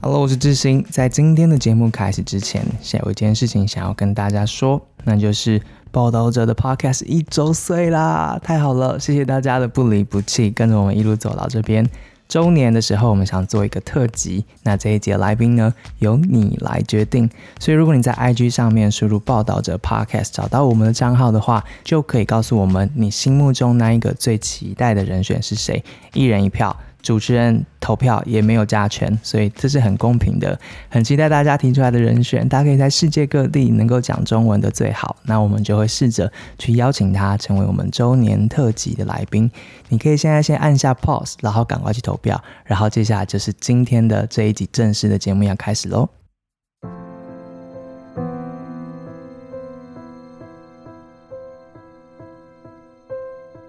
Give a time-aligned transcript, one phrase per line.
[0.00, 0.84] Hello，我是志兴。
[0.88, 5.60] 在今天的节目开始之前，先有一件事情想要跟大家说，那就是
[5.90, 8.38] 报道者的 Podcast 一周岁啦！
[8.40, 11.84] 太好了，谢谢大家的不离不弃，跟着我们一路走到这边。
[12.28, 17.28] 周年的时候，我们想做一个特辑，那这一节来宾呢，由你来决定。
[17.58, 26.76] 所以，如果你在 IG 上面输入报道者 Podcast 找到我们的账号的话，就可以告诉我们你心目中那一个最期待的人选是谁，一人一票。
[27.00, 30.58] 主持人投票也没有加权，所以这是很公平的。
[30.90, 35.16] 很期待大家提出来的人选，大家可以在世界各地能够讲中文的最好。
[35.22, 39.50] 那我们就会试着去邀请他成为我们周年特辑的来宾。
[39.88, 42.42] 你可以现在先按下 pause，然后赶快去投票。
[42.64, 46.08] 然后接下来就是今天的这一集正式的节目要开始喽。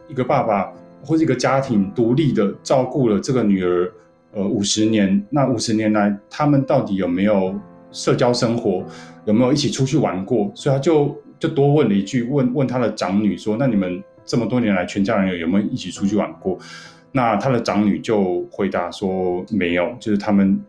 [0.08, 0.79] 一个爸爸。
[1.04, 3.92] 或是一个家庭独立的照顾了这个女儿，
[4.34, 5.26] 呃，五十年。
[5.30, 7.58] 那五十年来，他们到底有没有
[7.92, 8.86] 社交生活？
[9.26, 10.52] 有没有一起出去玩过？
[10.54, 16.58] 所以他就就多问了一句，问问他的长女说：“那你们这么多年来，全家人有有没有一起出去玩过？”
[17.12, 20.60] 那他的长女就回答说：“没有，就是他们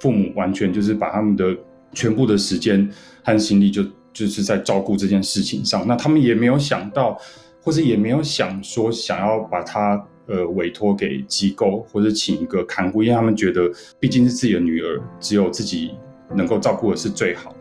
[0.00, 1.56] 父母完全就是把他们的
[1.92, 2.88] 全部的时间
[3.22, 5.86] 和心力就就是在照顾这件事情上。
[5.86, 7.18] 那他们也没有想到。”
[7.66, 15.90] 或者也没有想说想要把他呃委托给机构，或者请一个看护，因为他们觉得毕竟是自己的女儿，只有自己
[16.32, 17.52] 能够照顾的是最好。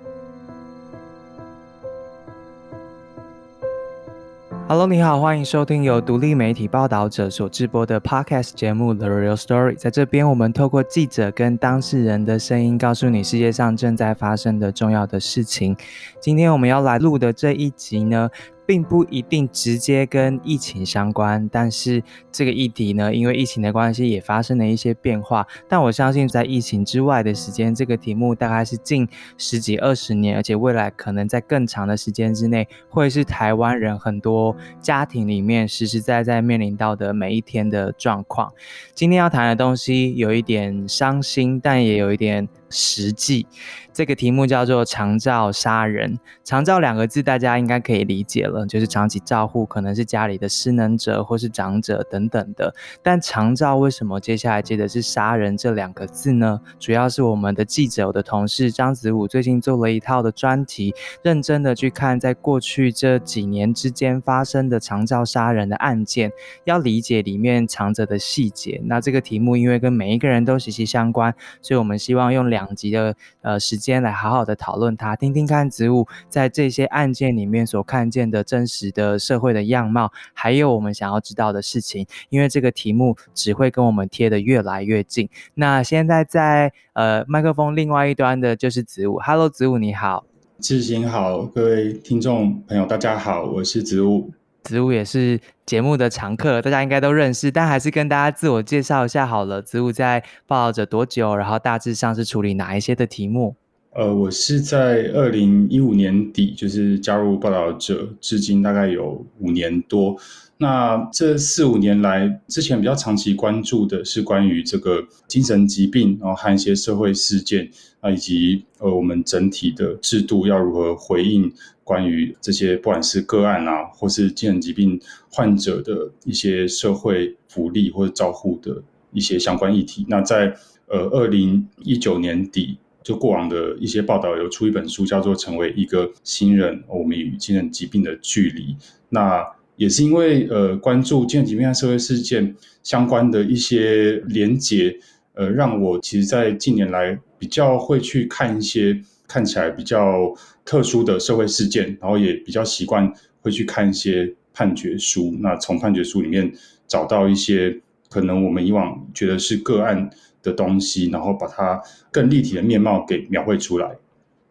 [4.67, 9.73] Hello，你好，欢迎收听由独立媒体报道者所制播的 Podcast 节目《The Real Story》。
[9.75, 15.75] 在这边，我们透过记者跟当事人的声音，告诉你世界上正在发生的重要的事情。
[16.19, 18.29] 今天我们要来录的这一集呢？
[18.65, 25.45] 并不一定直接跟疫情相关，但是这个议题呢，因为疫情的关系也发生了一些变化。
[25.67, 38.51] 但我相信，在疫情之外的时间，这个题目大概是近十几二十年，而且未来可能在更长的时间之内，会是台湾人很多家庭里面实实在在面临到的每一天的状况。
[38.93, 42.47] 今天要谈的东西有一点伤心，但也有一点。
[42.69, 43.45] 实际
[43.93, 46.19] 这个题目叫做“长照杀人”。
[46.43, 52.73] 长照两个字，大家应该可以理解了，就是长期照护，可能是家里的失能者或是长者等等的。
[53.01, 56.59] 但长照为什么接下来接的是杀人这两个字呢？
[56.77, 60.93] 主要是我们的记者，我的同事张子武最近做了一套的专题，
[61.23, 66.31] 认真的去看在过去这几年之间发生的长照杀人的案件，
[66.65, 68.81] 要理解里面藏着的细节。
[68.83, 72.65] 那这个题目因为跟每一个人都息息相关，所以我们希望用两。
[72.75, 82.05] 集的呃时间来好好的讨论它，听听看植物在这些案件里面所看见的真实的社会的样貌，还有我们想要知道的事情。
[82.29, 85.29] 因为这个题目只会跟我们贴的越来越近。
[85.53, 90.25] 那现在在呃麦克风另外一端的就是植物，Hello，植物你好，
[90.59, 94.31] 志行好，各位听众朋友大家好，我是植物。
[94.65, 99.61] 植物也是节目的常客，大家应该都认识，但还是跟大家自我介绍一下好了。
[99.61, 101.35] 植物在报道者多久？
[101.35, 103.55] 然后大致上是处理哪一些的题目？
[103.93, 110.17] 呃，我是在二零一五年底就是加入报道者，至今大概有五年多。
[110.57, 121.51] 那这四五年来，之前比较长期关注的是关于这个精神疾病，然后和一些社会事件啊，以及呃我们整体的制度要如何回应。
[121.85, 128.81] 关于这些不管是个案啊，或是精神疾病患者的一些社会福利或者照护的
[129.13, 130.51] 一些相关议题，那在
[130.87, 138.73] 呃二零一九年底，就过往的一些报道有出一本书，叫做《成为一个新人：我们与精神疾病的距离》。
[139.09, 144.97] 那也是因为呃关注精神疾病和社会事件相关的一些连结，
[145.35, 148.99] 呃，让我其实，在近年来比较会去看一些。
[149.27, 155.35] 看起来比较特殊的社会事件，然后也比较习惯会去看一些判决书。
[155.41, 156.51] 那从判决书里面
[156.87, 160.09] 找到一些可能我们以往觉得是个案
[160.41, 161.81] 的东西，然后把它
[162.11, 163.97] 更立体的面貌给描绘出来。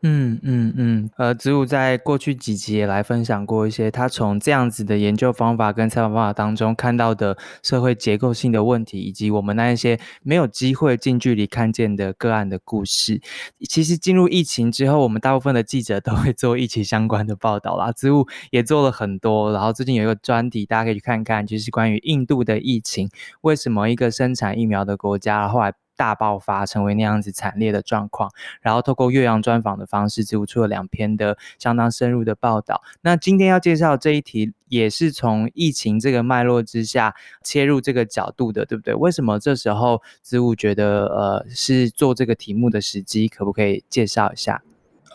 [0.07, 13.23] 嗯嗯嗯，呃，子午在过去几集也来分享过一些他从这样子的研究方法跟采访方法当中看到的社会结构性的问题，以及我们那一些没有机会近距离看见的个案的故事。
[13.67, 19.53] 其实进入疫情之后，我们大部分的记者都会做疫情相关的报道啦，子午也做了很多。
[19.53, 23.09] 然后最近有一个专题，大家可以去看看，就是关于印度的疫情，
[23.41, 25.73] 为什么一个生产疫苗的国家后来。
[25.97, 28.31] 大爆发，成为那样子惨烈的状况。
[28.61, 32.83] 然后透过岳阳专访的方式，植物出了两篇的相当深入的报道。
[33.03, 38.95] 那今天要介绍这一题，也是从疫情这个脉络之下切入这个角度的，对不对？
[38.95, 43.29] 为什么这时候植物觉得呃是做这个题目的时机？
[43.29, 44.63] 可不可以介绍一下？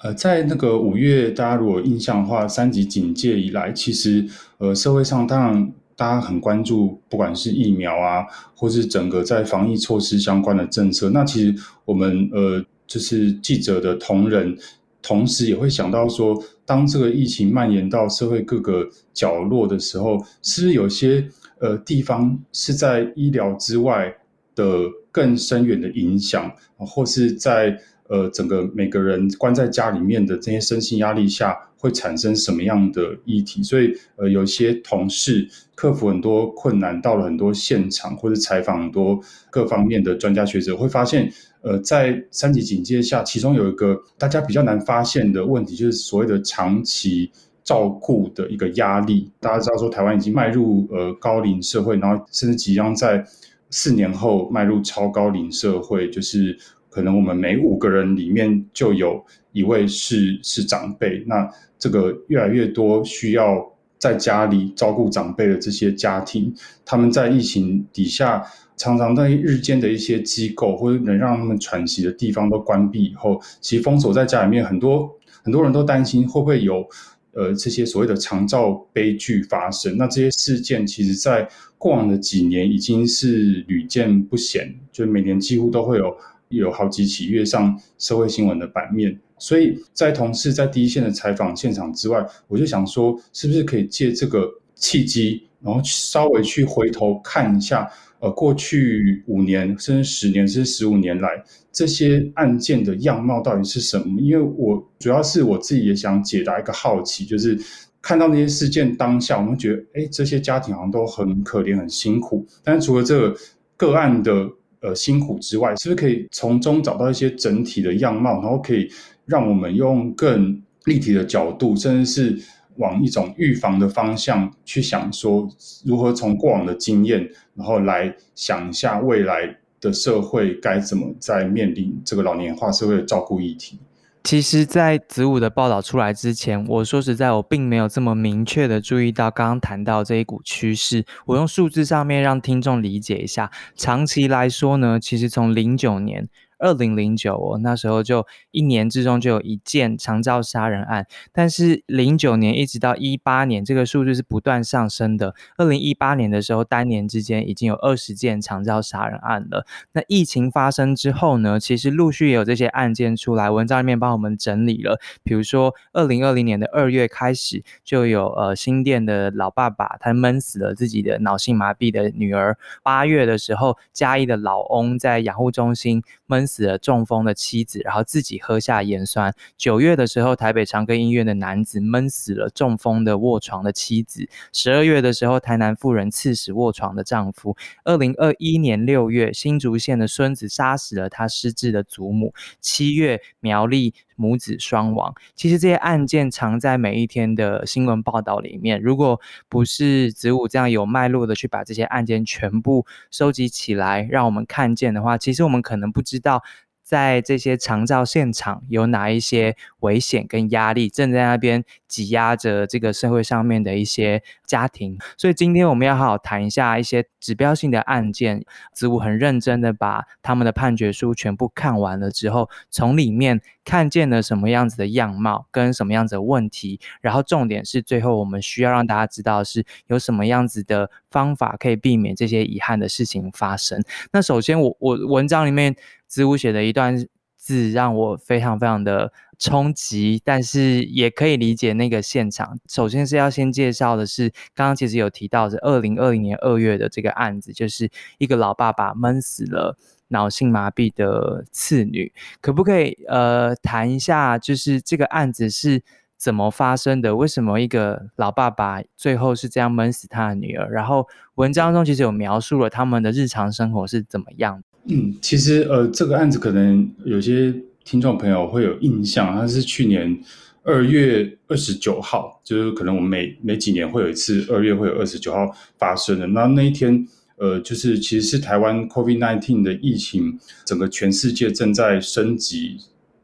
[0.03, 4.27] 呃，在那个五月，大家如果印象的话，三级警戒以来，其实
[4.57, 5.71] 呃社会上当然。
[5.99, 8.25] 大家很关注，不管是疫苗啊，
[8.55, 11.09] 或是整个在防疫措施相关的政策。
[11.09, 11.53] 那其实
[11.83, 14.57] 我们呃，就是记者的同仁，
[15.01, 21.27] 同时也会想到说，当这个疫情蔓延到社会各个角落的时候，是不是有些
[21.59, 24.15] 呃地方是在医疗之外
[24.55, 24.79] 的
[25.11, 27.77] 更深远的影响，或是在
[28.09, 33.63] 呃整个每个人关在家里面的这些身心压力下，会产生什么样的议题？
[33.63, 35.47] 所以呃，有些同事。
[35.75, 39.17] 克服很多困难，到了很多现场或者采访很多
[39.49, 47.31] 各方面的专家学者，会发现，呃，在三级警戒下，其中有一个大家比较难发现的问题，就是所谓的长期
[47.63, 49.31] 照顾的一个压力。
[49.39, 53.23] 大家知道说，台湾已经迈入呃高龄社会，然后甚至即将在
[53.69, 56.59] 四年后迈入超高龄社会，就是
[56.99, 61.23] 可能我们每五个人里面就有一位是是长辈。
[61.25, 63.73] 那这个越来越多需要。
[63.99, 66.55] 在家里照顾长辈的这些家庭，
[66.85, 68.41] 他们在疫情底下，
[68.77, 75.13] 常常在日间的一些机构或者能让他们喘息的地方都关闭以后，其实封锁在家里面，很多
[75.43, 76.87] 很多人都担心会不会有
[77.33, 79.97] 呃这些所谓的长照悲剧发生。
[79.97, 81.45] 那这些事件其实，在
[81.77, 86.15] 过往的几年已经是屡见不鲜，就是每年几乎都会有
[86.49, 89.19] 有好几起跃上社会新闻的版面。
[89.37, 101.29] 所以在同事在第一线的采访现场之外，我就想说，是不是可以借这个契机，然后稍微去回头看一下，呃，过去五年甚至十年甚至十五年来
[101.71, 104.19] 这些案件的样貌到底是什么？
[104.19, 107.57] 因为我主要是我自己也想解答一个好奇，就是
[108.01, 112.45] 看到那些事件当下，我们觉得，哎，这些家庭好像都很可怜、很辛苦。
[112.61, 113.37] 但是除了这个
[113.77, 114.49] 个案的
[114.81, 118.89] 呃辛苦之外，是不是可以从中找到一些整体的样貌，然后可以？
[119.25, 122.43] 让我们用更立体的角度，甚至是
[122.77, 125.47] 往一种预防的方向去想，说
[125.85, 133.77] 如何从过往的经验，然后来想一下未来的社会该怎么在面临这个老年化社会的照顾议题。
[134.23, 141.05] 其实，在子午的报道出来之前，我说实在，我并没有这么明确的注意到刚刚谈到这一股趋势。
[141.25, 146.27] 我用数字上面让听众理解一下，长期来说呢，其实从零九年。
[146.59, 155.33] 二零零九哦，那时候就一年之中就有一件长照杀人案，但是零九年一直到一八年，这个数字是不断上升的。
[155.57, 159.65] 二零一八年的时候，单年之间已经有二十件长照杀人案了。
[159.93, 164.99] 那疫情发生之后呢，其实陆续也有这些案件出来，文章里面帮我们整理了。
[165.23, 172.57] 比如说，二零二零年的二月开始，就有呃新店的老爸爸他闷死了自己的脑性麻痹的女儿。
[172.83, 176.48] 八月的时候，嘉义的老翁在养护中心闷。
[176.49, 179.31] 死了中风的妻子，然后自己喝下盐酸。
[179.55, 184.27] 九月的时候，台北长庚医院的男子闷死了中风的卧床的妻子。
[184.51, 187.55] 十二月的时候，台南妇人刺死卧床的丈夫。
[187.83, 192.33] 二零二一年六月，新竹县的孙子杀死了他失智的祖母。
[192.59, 193.93] 七月，苗栗。
[194.19, 198.81] 母子双亡，其实这些案件藏在每一天的新闻报道里面。
[198.81, 206.43] 如果不是子午这样有脉络的去把这些案件全部收集起来，让我们看见的话，其实我们可能不知道。
[206.89, 214.97] 在这些长照现场，有哪一些危险跟压力正在那边挤压着这个社会上面的一些家庭？
[215.15, 218.43] 所以今天我们要好好谈一下一些指标性的案件。
[218.73, 233.79] 子午很认真的把他们的判决书全部看完了之后，从里面看见了什么样子的样貌跟什么样子的问题，然后重点是最后我们需要让大家知道是有什么样子的方法可以避免这些遗憾的事情发生。
[234.11, 235.75] 那首先，我我文章里面。
[236.09, 242.59] 子午写的一段字让我非常非常的冲击，但是也可以理解那个现场。
[242.67, 249.77] 首先是要先介绍的是，刚刚其实有提到是二零二零年二月的这个案子，就是一个老爸爸闷死了
[250.09, 252.11] 脑性麻痹的次女。
[252.41, 255.81] 可不可以呃谈一下，就是这个案子是
[256.17, 257.15] 怎么发生的？
[257.15, 260.69] 为什么一个老爸爸最后是这样闷死他的女儿？
[260.69, 264.61] 然后文章中其实有描述了他们的日常生活是怎么样。
[264.89, 267.53] 嗯，其实呃，这个案子可能有些
[267.83, 270.19] 听众朋友会有印象，它是去年
[270.63, 276.25] 二月二十九号，就是可能我们每每几年会有一次二月会有二十九号发生的。
[276.27, 282.77] 那那一天，呃，就是其实是台湾 COVID-19 的疫情，整个全世界正在升级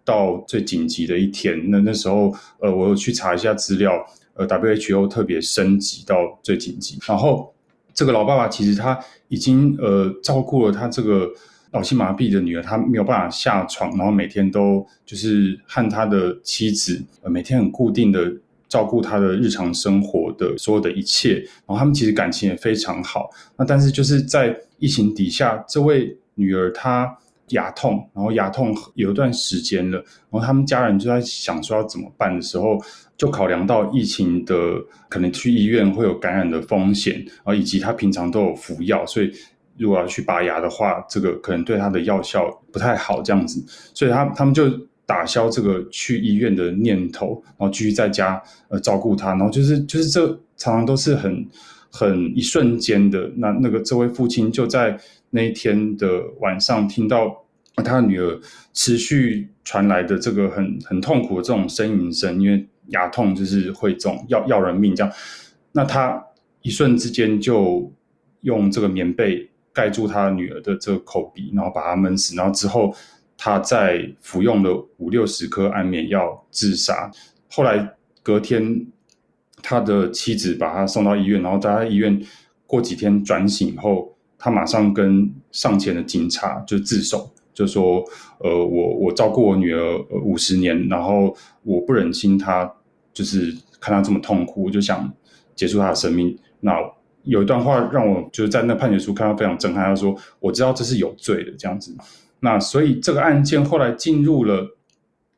[0.03, 1.71] 到最紧急的一天。
[1.71, 4.05] 那那时候，呃，我有去查一下资料，
[4.35, 6.99] 呃，WHO 特别升级到最紧急。
[7.07, 7.51] 然后
[7.91, 11.29] 这个老爸爸其实他已经呃照顾了他这个
[11.75, 18.33] 脑性麻痹的女儿，她没有办法下床，然后每天都就是和他的妻子每天很固定的。
[18.67, 23.29] 照顾他的日常生活的所有的一切，然后他们其实感情也非常好。
[23.57, 27.15] 那但是就是在疫情底下，这位女儿她
[27.49, 32.77] 牙痛，然后牙痛有一段时间了，然后他们家人就在想说要怎么办的时候，
[33.15, 34.55] 就考量到疫情的
[35.07, 39.31] 可能去医院会有感染的风险，然后以及他平常都有服药，所以
[39.77, 43.63] 如果要去拔牙的话，这个可能对他的药效不太好这样子，
[43.93, 44.69] 所以他他们就。
[45.07, 50.27] 打消这个去医院的念头，然后继续在家呃照顾他，然后就是就是这
[50.57, 51.47] 常常都是很
[51.91, 53.31] 很一瞬间的。
[53.37, 57.45] 那那个这位父亲就在那一天的晚上听到
[57.83, 58.39] 他女儿
[58.73, 65.13] 持续传来的这个很很痛苦的这种呻吟声，因为牙痛就是会这种要要人命这样。
[65.73, 66.19] 那他
[66.63, 67.93] 一瞬之间就
[68.41, 72.95] 用这个棉被盖住他女儿的这个口鼻，然后把她闷死，然后之后。
[73.37, 77.11] 他再服用了五六十颗安眠药自杀，
[77.51, 78.87] 后来隔天，
[79.61, 82.17] 他的妻子把他送到医院，然后在他医院
[82.65, 88.01] 过几天转醒后，他马上跟上前的警察就自首，就说
[88.39, 92.73] ：“呃，我我照顾我女儿五十年，然后我不忍心她
[93.13, 95.13] 就是看她这么痛苦，我就想
[95.55, 96.73] 结束她的生命。”那
[97.25, 101.95] 有一段话让我就是在那判决书看到非常震撼，他说：“我知道这是有罪的，这样子。”
[102.39, 104.77] 那所以这个案件后来进入了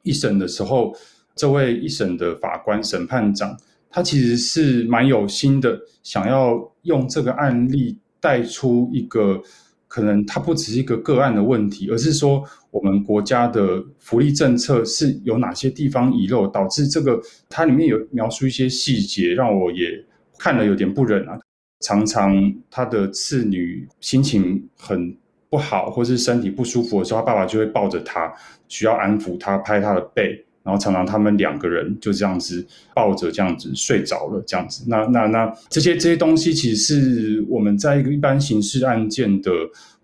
[0.03, 0.93] 一审的时候，
[1.35, 3.55] 这位一审的法官审判长，
[3.89, 9.41] 他其实是蛮有心的，想要用这个案例带出一个
[9.87, 20.03] 可能它不只是一个个案的问题，而是说我们国家的福利政策是有哪些地方遗漏，导致这个它里面有描述一些细节，让我也
[20.37, 21.39] 看了有点不忍啊。
[21.79, 25.17] 常常他的次女心情很。
[25.49, 28.29] 不好，或是身体不舒服的时候，他爸爸就会抱着他，
[28.67, 34.83] 需要安抚他，拍他的背，然后常常他们两个人就这样子抱着这样子睡着了，这样子。
[34.89, 39.49] 那那那这些这些东西，其实是我们在一个一般刑事案件的，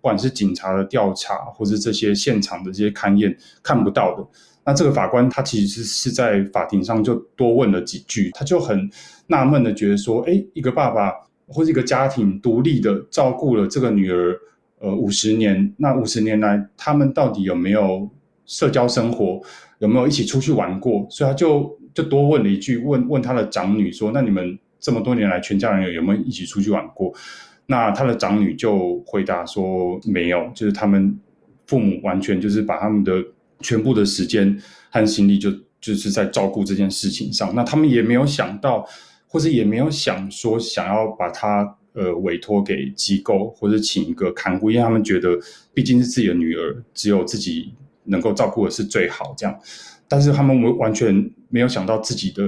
[0.00, 4.26] 管是警察的调查，或是这些现场的这些勘验看不到的。
[4.64, 8.90] 那这个法官他其实是在法庭上就多问了几句，他就很
[9.26, 11.12] 纳闷的觉得说，哎，一个爸爸
[11.46, 14.38] 或者一个家庭独立的照顾了这个女儿。
[14.80, 18.06] 呃，五十年，那五十年来，他们到底有没有
[18.44, 19.40] 社交生活？
[19.78, 21.06] 有没有一起出去玩过？
[21.08, 27.10] 所以他就就多问了一句，问问他的长女说：“那你们这么多年来，全家人有有没有一起出去玩过？”
[27.66, 31.18] 那他的长女就回答说：“没有，就是他们
[31.66, 33.24] 父母完全就是把他们的
[33.60, 34.60] 全部的时间
[34.90, 37.54] 和心力就就是在照顾这件事情上。
[37.54, 38.86] 那他们也没有想到，
[39.34, 45.38] 或者也没有想说想要把他。”呃，委托给机构或者请一个看护，因为他们觉得
[45.72, 47.72] 毕竟是自己的女儿，只有自己
[48.06, 49.56] 能够照顾的是最好这样。
[50.08, 52.42] 但是他们完完全没有想到自己的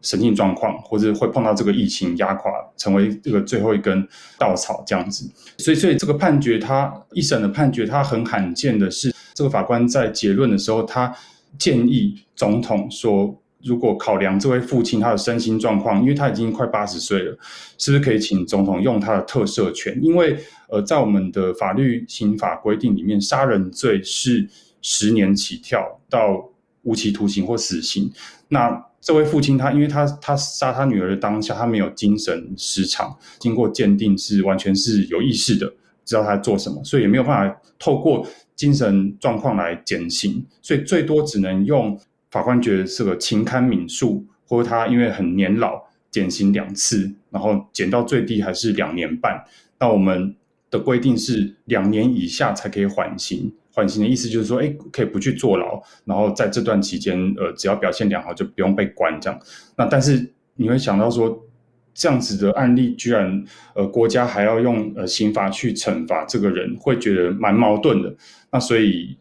[0.00, 4.08] 神经状况，或者会碰到这个疫情压垮，成为这个最后一根
[4.38, 5.30] 稻草这样子。
[5.58, 11.14] 所以，所以这个判决，他一审的判决，他很罕见的是，这个法官在结论的时候，他
[11.58, 13.38] 建议总统说。
[13.68, 17.38] 如果考量这位父亲他的身心状况，因为他已经快八十岁了，
[17.76, 19.98] 是不是可以请总统用他的特赦权？
[20.02, 20.38] 因为
[20.70, 24.48] 呃，在我们的法律刑法规定里面，杀人罪是
[24.80, 26.50] 十年起跳到
[26.82, 28.10] 无期徒刑或死刑。
[28.48, 35.70] 那这位父亲他，因为他他杀他女儿的当下，他没有精神失常，经过鉴定是完全是有意识的，
[36.06, 41.98] 知道他在做什么，所以也没有办法透过精神状况来减刑，所以最多只能用。
[42.30, 49.42] 法官觉得是个情堪悯恕，或者他因为很年老，减刑两次，然后减到最低还是两年半。
[49.80, 50.34] 那我们
[50.70, 59.40] 的规定是两年以下才可以缓刑，缓刑的意思就是说，哎，可以不去坐牢，然后在这段期间，呃，只要表现良好就不用被关这样。
[59.76, 61.46] 那但是你会想到说，
[61.94, 63.44] 这样子的案例居然，
[63.74, 68.14] 呃，国家还要用呃刑法去惩罚这个人，会觉得蛮矛盾的。
[68.50, 69.16] 那所以。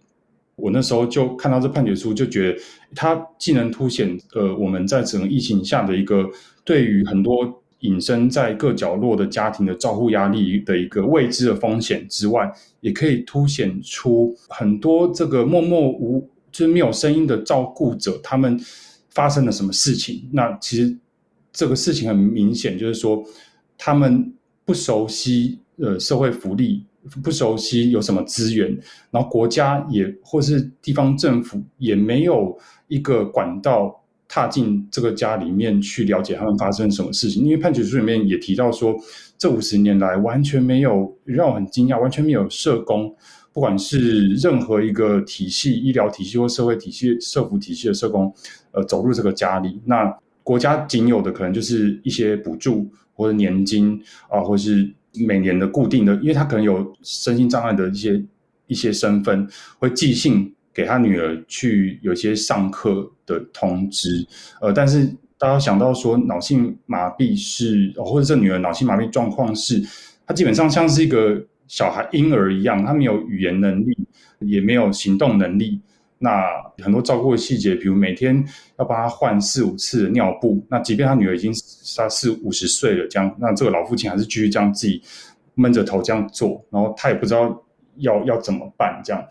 [0.57, 2.59] 我那时候就看到这判决书，就觉得
[2.95, 6.27] 它既能凸显呃我们在整个疫情下的一个
[6.65, 18.59] 对于很多隐身在各角落的家庭的照护压力的一个未知的风险之外，也可以凸显出很多这个默默无就是没有声音的照顾者他们
[19.11, 20.27] 发生了什么事情。
[20.33, 20.97] 那其实
[21.53, 23.23] 这个事情很明显，就是说
[23.77, 24.33] 他们
[24.65, 26.83] 不熟悉呃社会福利，
[27.23, 28.77] 不熟悉有什么资源，
[29.11, 37.43] 然后国家也或是地方政府也没有一个管道踏进这个家里面去了解他们发生什么事情。
[37.43, 38.95] 因为判决书里面也提到说，
[39.37, 43.15] 这五十年来完全没有让我很惊讶，完全没有社工。
[43.53, 48.31] 不管是任何一个体系、医疗体系或社会体系、社福体系的社工，
[48.71, 53.99] 呃，走入这个家里，那国家仅有的可能就是一些补助或者年金
[54.29, 54.93] 啊，或是
[55.25, 58.23] 每年的固定的，因为他可能有身心障碍的一些
[58.67, 59.47] 一些身份，
[59.79, 64.25] 会寄信给他女儿去有些上课的通知，
[64.61, 65.05] 呃，但是
[65.37, 69.81] 大家想到说脑性麻痹是，或者这女儿脑性麻痹状况是，
[70.25, 71.45] 她基本上像是一个。
[71.69, 73.93] 小孩婴儿一样，她没有语言能力，
[74.39, 75.81] 也没有行动能力。
[76.19, 76.43] 那
[76.83, 78.43] 很多照顾的细节，比如每天
[78.79, 80.63] 要帮他换四五次的尿布。
[80.69, 81.51] 那即便他女儿已经
[81.95, 85.01] 他四五十岁了，这样，那这个老父亲还是继续这样自己
[85.55, 87.63] 闷着头这样做，然后他也不知道
[87.97, 89.23] 要要怎么办，这样。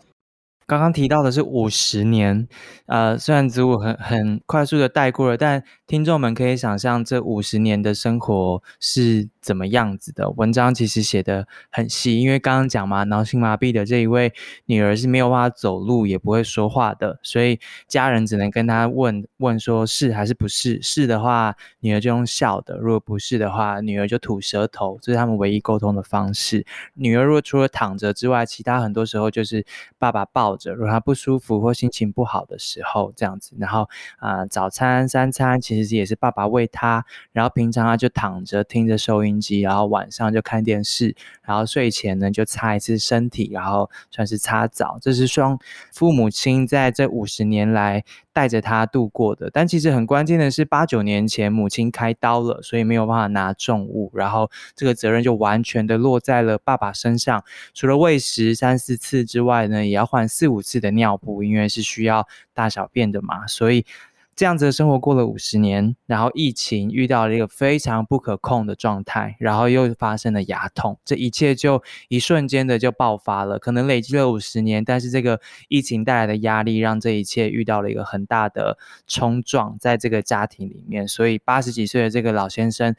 [0.67, 2.45] 刚刚提到的是五十年，
[2.87, 10.29] 呃，虽然子午很很快速的带过了，但听众们可以想象这五十年的生活是怎么样子的。
[10.31, 14.33] 文章其实写的很细，因为刚刚讲嘛，脑性麻痹的这一位
[14.65, 17.57] 女儿是没有办法走路，也不会说话的，所以
[17.87, 20.81] 家人只能跟她问问说是还是不是。
[20.81, 26.65] 是的话，女儿就用笑的；如果不是的话，女儿就吐舌头，这是他们唯一沟通的方式。
[26.95, 29.65] 女儿如果除了躺着之外，其他很多时候就是
[29.97, 30.56] 爸爸抱。
[30.65, 33.87] 如果他不舒服或心情不好的时候，这样子，然后
[34.17, 44.97] 啊，早餐、三餐其实也是爸爸喂他，然后平常他就躺着听着收音机，然后晚上就看电视，然后睡前呢就擦一次身体，然后算是擦澡。
[45.01, 45.59] 这是双
[45.93, 48.03] 父母亲在这五十年来。
[48.37, 57.43] 带着他度过的，但其实很关键的是，八九年前母亲开刀了，所以没有办法拿重物，然后这个责任就完全的落在了爸爸身上。
[57.73, 63.83] 除了喂食三四次之外呢，也要换四五次的尿布，因为是需要大小便的嘛，所以。
[64.37, 73.57] 这样子的生活过了五十年，然后疫情遇到了一个非常不可控的状态，然后又发生了牙痛，这一切就一瞬间的就爆发了。
[73.57, 82.95] 可能累积了五十年，但是这个疫情带来的压力，让这一切遇到了一个很大的冲撞，在这个家庭里面，所以八十几岁的这个老先生。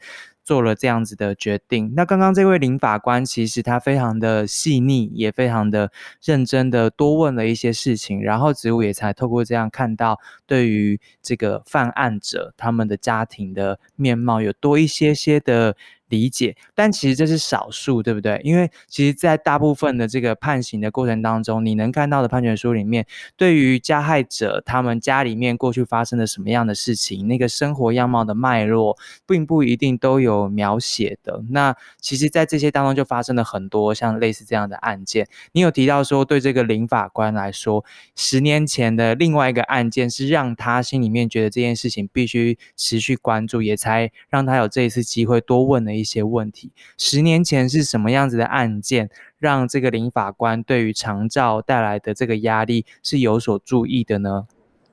[0.49, 1.93] 做了这样子的决定。
[1.95, 5.91] 那刚刚这位林法官其实他非常的细腻，也非常的
[6.23, 15.75] 认真的多问了一些事情，然后植物也才透过这样看到对于这个犯案者他们的家庭的面貌有多一些些的。
[16.09, 18.39] 理解，但其实这是少数，对不对？
[18.43, 23.05] 因为其实，在大部分的这个判刑的过程当中，你能看到的判决书里面，
[23.37, 31.43] 对于加害者他们家里面过去发生了什么样的事情，那个生活样貌的脉络，并不一定都有描写的。
[31.49, 35.27] 那其实，在这些当中，就发生了很多像类似这样的案件。
[35.51, 46.09] 你有提到说，对这个林法官来说，十年前的另外一个案件是让他心里面觉得这件事情必须持续关注，也才让他有这一次机会多问了一。
[46.09, 54.47] 些问题，十年前是什么样子的案件，让这个林法官对于长照带来的这个压力是有所注意的呢？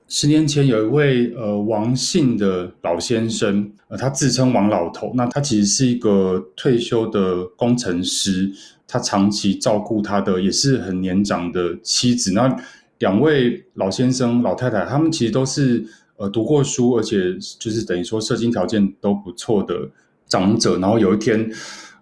[0.07, 8.53] 十年前有一位呃王姓的老先生，呃，他自称王老头，那他其实是一个退休的工程师，
[8.87, 12.35] 他长期照顾他的也是很年长的妻子。
[12.35, 12.55] 那
[12.99, 15.83] 两位老先生、老太太，他们其实都是
[16.19, 17.17] 呃读过书，而且
[17.59, 19.89] 就是等于说社经条件都不错的。
[20.29, 21.39] 长者，然后有一天，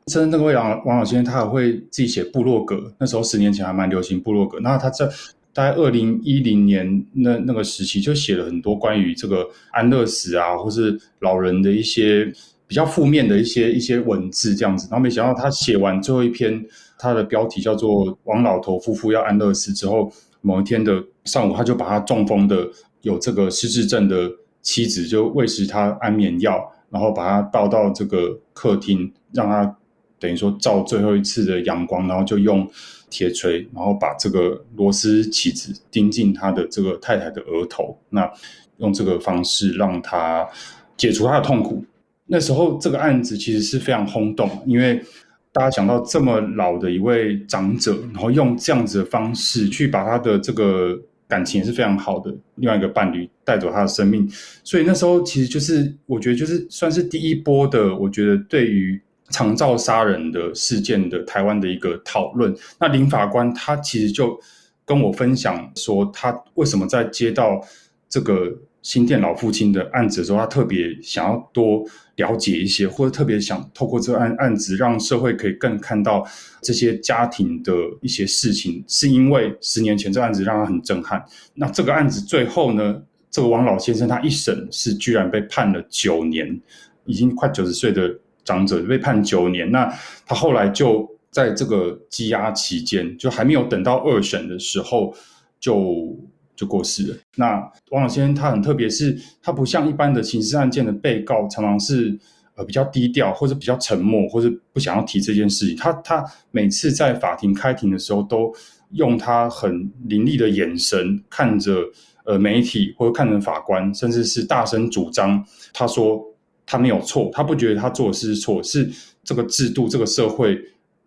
[0.06, 2.92] 甚至那个位王王老先生，他还会自己写部落格。
[2.98, 4.58] 那时候十年前还蛮流行部落格。
[4.60, 5.06] 那他在
[5.52, 12.24] 大概二零一零年那那个时期，就写了很多关于这个安乐死啊，或是老人的一些
[12.66, 14.88] 比较负面的一些一些文字这样子。
[14.90, 16.64] 然后没想到他写完最后一篇，
[16.98, 22.68] 他的标题叫做《王老头夫妇要安乐死》之后，某一天的上午，他就把他中风的
[23.02, 24.28] 有这个失智症的
[24.60, 26.73] 妻子就喂食他安眠药。
[26.94, 29.76] 然后把他抱到这个客厅，让他
[30.20, 32.64] 等于说照最后一次的阳光，然后就用
[33.10, 38.30] 铁锤，然后把这个螺丝起子钉进他的这个太太的额头，那
[38.76, 40.48] 用这个方式让他
[40.96, 41.84] 解除他的痛苦。
[42.26, 45.02] 那时候这个案子其实是非常轰动，因为
[45.50, 50.96] 大家想到这么老的一位长者，然后用这样子的方式去把他的这个。
[51.28, 54.28] 感情也是非常好的，另外一个伴侣带走他的生命，
[54.62, 62.54] 所以那时候其实就是我觉得就是算是第一波的，我觉得对于长照杀人的事件的台湾的一个讨论。
[62.78, 64.38] 那林法官他其实就
[64.84, 67.60] 跟我分享说，他为什么在接到
[68.08, 68.52] 这个
[68.84, 71.82] 新店老父亲的案子的时候，他特别想要多
[72.16, 76.22] 了解一些，或者特别想透过这个案案子，让社会可以更看到
[76.60, 81.24] 这些家庭的一些事情，是因为十年前这案子让他很震撼。
[81.54, 86.60] 那这个案子最后呢，这个王老先生他一审是居然被判了九年，
[87.06, 89.70] 已经快九十岁的长者被判九年。
[89.70, 89.90] 那
[90.26, 95.16] 他后来就在这个羁押期间，就还没有等到二审的时候
[95.58, 96.14] 就。
[96.56, 97.16] 就过世了。
[97.36, 97.54] 那
[97.90, 102.16] 王老先生他很特别，是他不像一般的刑事案件的被告，常常是
[102.54, 105.76] 呃比较低调，或者比较沉默，或者不想要提这件事情。
[105.76, 108.52] 他他每次在法庭开庭的时候，都
[108.90, 111.80] 用他很凌厉的眼神看着
[112.24, 116.24] 呃媒体，或者看着法官，甚至是大声主张，他说
[116.64, 118.88] 他没有错，他不觉得他做的事是错，是
[119.24, 120.56] 这个制度、这个社会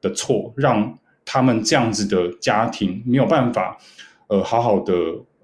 [0.01, 3.77] 的错，让他们这样子的家庭没有办法
[4.27, 4.93] 呃好好的。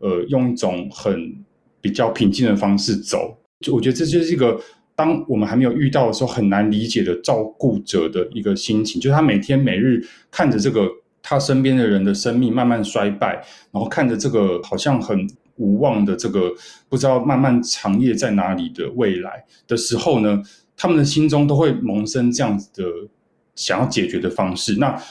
[0.03, 1.33] 呃，用一种很
[1.79, 4.59] 比较平静的方式走，就我觉得这就是一个
[4.97, 10.89] 当我们还没有遇到的时候很难理解的照顾者的一个心情，就是他每天每日看着这个
[11.21, 13.35] 他身边的人的生命慢慢衰败，
[13.71, 16.53] 然后看着这个好像很无望的这个
[16.89, 20.43] 不知道漫漫长夜在哪里的未来的时候呢，
[20.75, 22.83] 他们的心中都会萌生这样子的
[23.55, 24.75] 想要解决的方式。
[24.75, 25.01] 那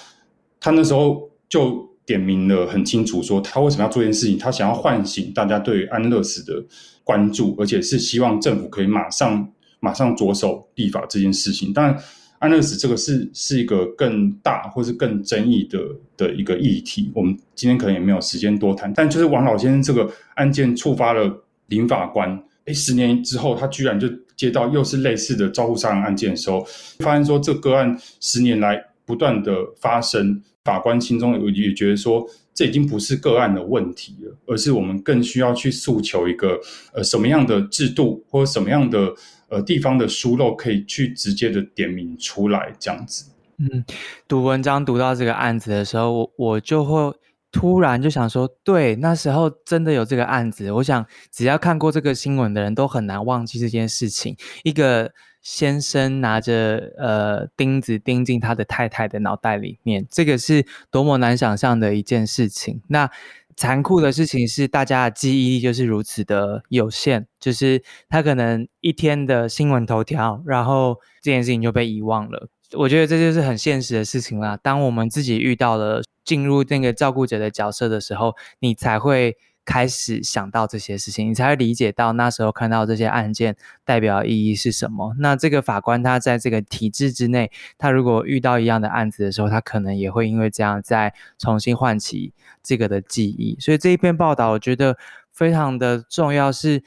[0.61, 1.91] 他那时候就。
[2.05, 6.65] 点明了很清楚，说他为什么要做这件事情，他想要唤醒大家对安乐死的
[7.05, 9.49] 关注，而且是希望政府可以马上
[9.81, 11.73] 马上着手立法这件事情。
[11.73, 11.97] 但，
[12.38, 15.79] 安乐死这个是是一个更大或是更争议的
[16.17, 18.93] 的一个议题，我们今天可能也没有时间多谈。
[18.93, 26.67] 但就是王老先生这个案件触发了林法官，哎，十年之后他居然就接到又是类似的招呼杀人案件的时候，
[26.99, 30.43] 发现说这个案十年来不断的发生。
[30.64, 36.61] 法官心中有也觉得说，这已经不是个案的问题了，而是我们更需要去诉求一个
[36.94, 39.12] 呃什么样的制度或者什么样的
[39.48, 43.33] 呃地方的疏漏，可以去直接的点名出来这样子。
[43.59, 43.85] 嗯，
[44.29, 47.12] 读文章读到这个案子的时候，我我就会
[47.51, 50.70] 突然就想说，对，那时候真的有这个案子。
[50.70, 54.37] 我想，只要看过这个新闻的人都很难忘记这件事情。
[54.62, 55.11] 一个。
[55.42, 62.81] 先生拿着呃钉子钉进他的太太的脑袋里面，这个是多么难想象的一件事情。
[62.88, 63.11] 那
[63.57, 72.48] 残酷的事情是，大家的记忆力就是如此的有限，就是他可能一天的新闻头条，然后这件事情就被遗忘了。
[72.74, 74.57] 我觉得这就是很现实的事情啦。
[74.57, 79.37] 当我们自己遇到了进入那个照顾者的角色的时候，你才会。
[79.64, 85.14] 开始想到这些事情，你才会理解到那时候看到这些案件代表意义是什么。
[85.18, 93.57] 那这个法官他在这个体制之内，他如果遇到一样的案子的时候，他可能也会因为这样再重新唤起这个的记忆。
[93.61, 94.96] 所以这一篇报道我觉得
[95.31, 96.83] 非常的重要，是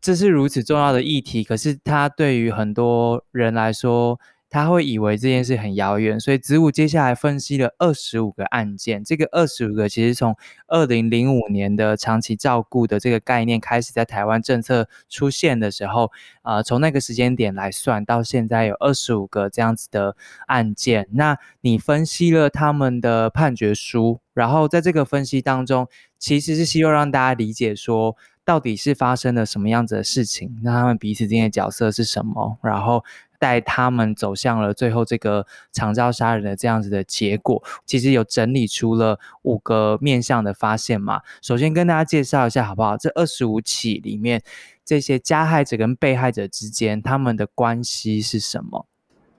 [0.00, 4.20] 这是如此重要的议题，可是它对于很多人来说。
[4.50, 9.04] 他会以为这件事很遥远，所以子午接下来分析了二十五个案件。
[9.04, 10.36] 这个二十五个其实从
[10.66, 16.10] 二零零五年的长期照顾的这个概念开始在台湾政策出现的时候，
[16.42, 20.16] 啊，从那个时间点来算，到现在有二十五个这样子的
[20.48, 21.06] 案件。
[21.12, 25.86] 那你分析了他们的判决书，然后在这个分析当中，
[26.18, 33.04] 其实是希望让大家理解说，到底是发生了什么样子的事情，那他们彼此之间的角色是什么，然后。
[33.40, 41.22] 带他们走向了最后这个长照杀人的这样子的结果，其实有整理出了五个面向的发现嘛。
[41.40, 42.98] 首先跟大家介绍一下好不好？
[42.98, 44.42] 这二十五起里面，
[44.84, 48.86] 这些加害者跟被害者之间他们的关系是什么？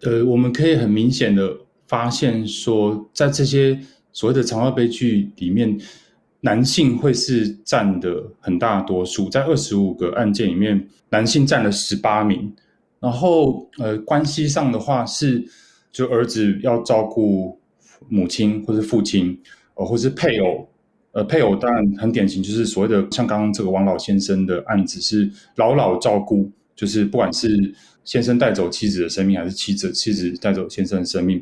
[0.02, 3.80] 呃，我们可以很明显的发现说，在这些
[4.12, 5.80] 所谓的长照悲剧里面，
[6.40, 9.30] 男性会是占的很大多数。
[9.30, 12.52] 在二十五个案件里面，男性占了十八名。
[13.02, 15.44] 然后，呃，关系上的话是，
[15.92, 17.60] 就儿子要照顾
[18.08, 19.36] 母亲或是父亲，
[19.74, 20.70] 呃，或是配偶，
[21.14, 31.42] 呃，配偶当然很典型，就是所谓的像刚刚这个王老先生的案子是老老照顾，就是不管是先生带走妻子的生命，还是妻子妻子带走先生的生命，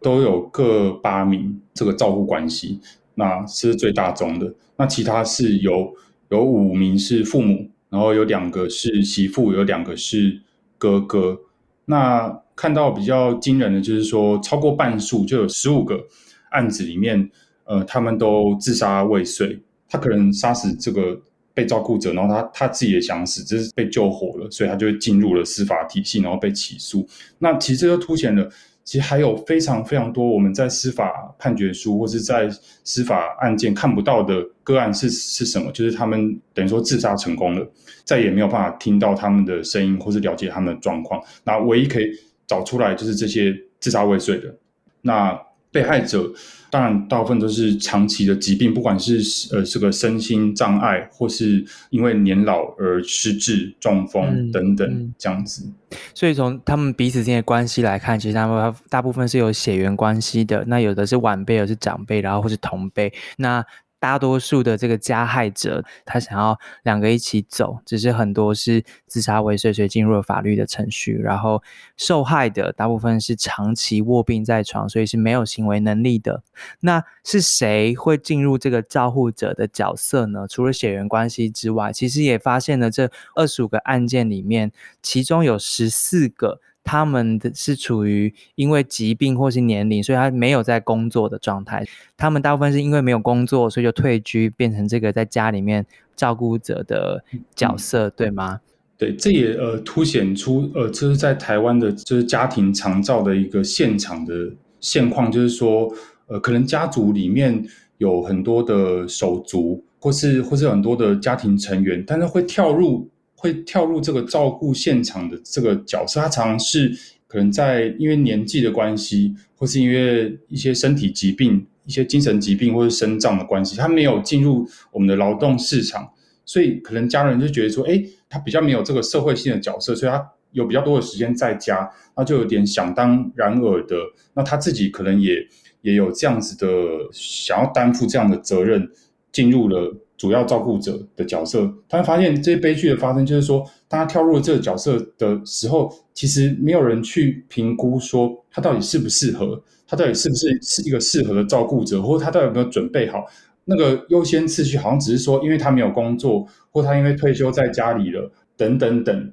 [0.00, 2.80] 都有各八名这个照顾关系，
[3.14, 4.52] 那是最大宗的。
[4.76, 5.94] 那其他是有
[6.30, 10.40] 有五名是父母，然后有两个是媳妇，有两个是。
[10.78, 11.38] 哥哥，
[11.84, 16.06] 那看到比较惊人的就是说，超过半数就有十五个
[16.50, 17.30] 案子里面，
[17.64, 19.58] 呃，他们都自杀未遂。
[19.88, 21.16] 他可能杀死这个
[21.54, 27.06] 被照顾者，然后他他自己也想死，只是被救活了，所以他就进入了司法体系，然后被起诉。
[27.38, 28.50] 那其实就凸显了
[28.86, 32.48] 其实还有非常非常多我们在司法判决书或是在
[32.84, 35.72] 司法案件看不到的个案是是什么？
[35.72, 37.68] 就是他们等于说自杀成功了，
[38.04, 41.20] 再也没有办法听到他们的声音或是了解他们的状况。
[41.42, 42.08] 那唯一可以
[42.46, 44.54] 找出来就是这些自杀未遂的。
[45.02, 45.36] 那
[45.70, 46.32] 被害者
[46.70, 49.20] 当然大部分都是长期的疾病，不管是
[49.54, 55.70] 呃这个身心障碍，或是因为年老而失智、中风等等这样子。
[56.12, 60.64] 所以从他们彼此之间的关系来看，其实他们大部分是有血缘关系的。
[60.66, 63.12] 那有的是晚辈，有的是长辈，然后或是同辈。
[63.38, 63.64] 那
[64.06, 71.14] 大多数的这个加害者，他想要两个一起走，只是很多是自杀未遂，所以进入了法律的程序。
[71.14, 71.60] 然后
[71.96, 76.44] 受害的大部分是长期卧病在床，所以是没有行为能力的。
[76.78, 80.46] 那是谁会进入这个照护者的角色呢？
[80.48, 84.70] 除了血缘关系之外，其实也发现了这二十五个案件里面，
[85.02, 86.60] 其中有十四个。
[86.86, 91.84] 他们的是处于因为疾病或是年龄，所以他没有在工作的状态。
[92.16, 97.24] 他们大部分是因为没有工作，所以就退居，变成这个在家里面照顾者的
[97.56, 98.60] 角色，对吗？
[98.96, 104.32] 对，这也呃凸显出呃，这是在台湾的，就是家庭长照的一个现场的
[104.78, 105.92] 现况，就是说
[106.28, 107.66] 呃，可能家族里面
[107.98, 113.10] 有很多的手足，或是或是很多的家庭成员，但是会跳入。
[113.36, 116.90] 会跳入这个照顾现场的这个角色，他常常是
[117.28, 126.10] 可能在因为年纪的关系，或是因为一些身体疾病、一些精神疾病或者身障的关系，他没有进入我们的劳动市场，
[126.44, 133.96] 所以可能家人就觉得说，哎，他比较没有这个社会性的角色，所以他有比较多的时间在家，那就有点想当然尔的，
[134.34, 135.46] 那他自己可能也
[135.82, 136.66] 也有这样子的
[137.12, 138.90] 想要担负这样的责任，
[139.30, 139.94] 进入了。
[140.16, 153.26] 主要照顾者的角色，他会发现这些悲剧的发生，就是说，当他跳入了这个角色的时候，其实没有人去评估说他到底适不适合，他到底是不是是一个适合的照顾者，或者他到底有没有准备好。
[153.64, 159.32] 那个优先次序好像只是说，因为他没有工作，或他因为退休在家里了，等等等。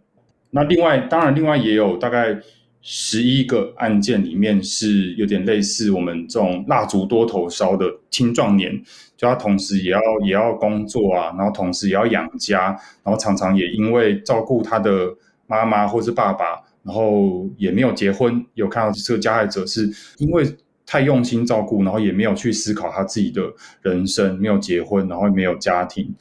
[0.51, 2.39] 那另外，当然，另外也有大概。
[2.85, 8.77] 十一个案件里面是有点类似我们这种蜡烛多头烧的青壮年，
[9.15, 15.15] 就他同时也要也要工作啊，然后同时也要养家，然后常常也因为照顾他的
[15.47, 18.45] 妈妈或是爸爸，然后也没有结婚。
[18.55, 20.45] 有看到这个加害者是因为
[20.85, 23.41] 太用心照顾，然后也没有去思考他自己的
[23.81, 26.13] 人生，没有结婚，然后没有家庭。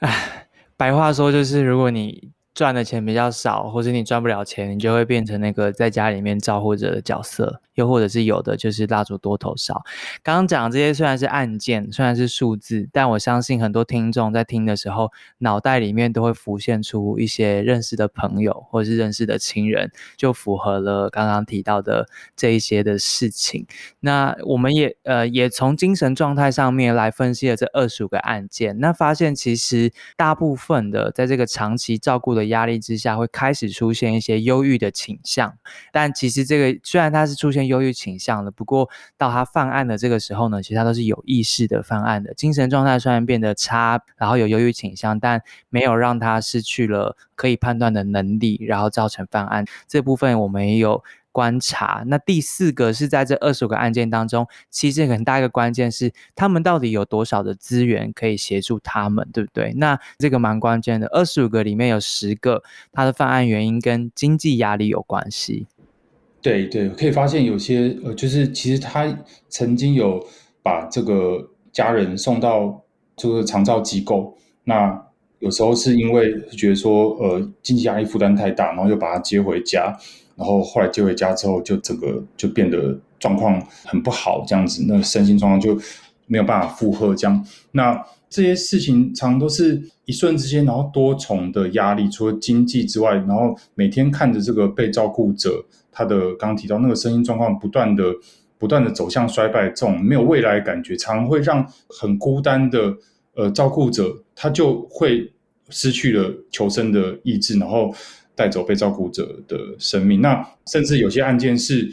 [0.00, 2.30] 唉，白话说就是，如果你。
[2.60, 7.62] 赚的钱比较少，或者你赚不了钱，你就会变成那个在家里面照顾者的角色。
[7.76, 9.82] 又或者是有的就是蜡烛多头少。
[10.22, 23.66] 刚刚讲这些虽然是案件，虽然是数字，但我相信很多听众在听的时候，脑袋里面都会浮现出一些认识的朋友或是认识的亲人，就符合了刚刚提到的这一些的事情。
[24.00, 35.56] 那我们也呃也从精神状态上面来分析了这二十五个案件，那发现其实大部分的在这个长期照顾的压力之下，会开始出现一些忧郁的倾向。
[35.90, 49.64] 但其实这个虽然他是出现忧郁倾向的，不过到他犯案的这个时候呢，其实他都是有意识的犯案的，精神状态虽然变得差，然后有忧郁倾向，但没有让他失去了可以判断的能力，然后造成犯案。
[49.88, 52.02] 这部分我们也有观察。
[52.06, 59.72] 那第四个是在这二十五个案件当中，其实很大一个关键是他们到底有多少的资源可以协助他们，对不对？
[59.76, 61.06] 那这个蛮关键的。
[61.08, 62.62] 二十五个里面有十个，
[62.92, 65.66] 他的犯案原因跟经济压力有关系。
[66.42, 70.26] 对对，可以发现有些呃，就是其实他曾经有
[70.62, 72.82] 把这个家人送到
[73.14, 75.06] 这个长照机构，那
[75.40, 79.94] 有时候是因为觉得说呃经济压力负担太大，然后就把他接回家，
[80.40, 85.78] 然后后来接回家之后，就整个就变得状况很不好，这样子，那身心状况就
[86.26, 95.64] 没有办法负荷，这样，那这些事情常都是一瞬之间，然后多重的压力，除了经济之外，然后每天看着这个被照顾者。
[95.92, 98.04] 他的刚刚提到那个身心状况不断的、
[98.56, 102.96] 不断的走向衰败，这种没有未来感觉，常会让很孤单的
[103.34, 105.30] 呃照顾者，他就会
[105.68, 107.92] 失去了求生的意志，然后
[108.40, 110.22] 带走被照顾者的生命。
[110.22, 111.92] 那甚至有些案件是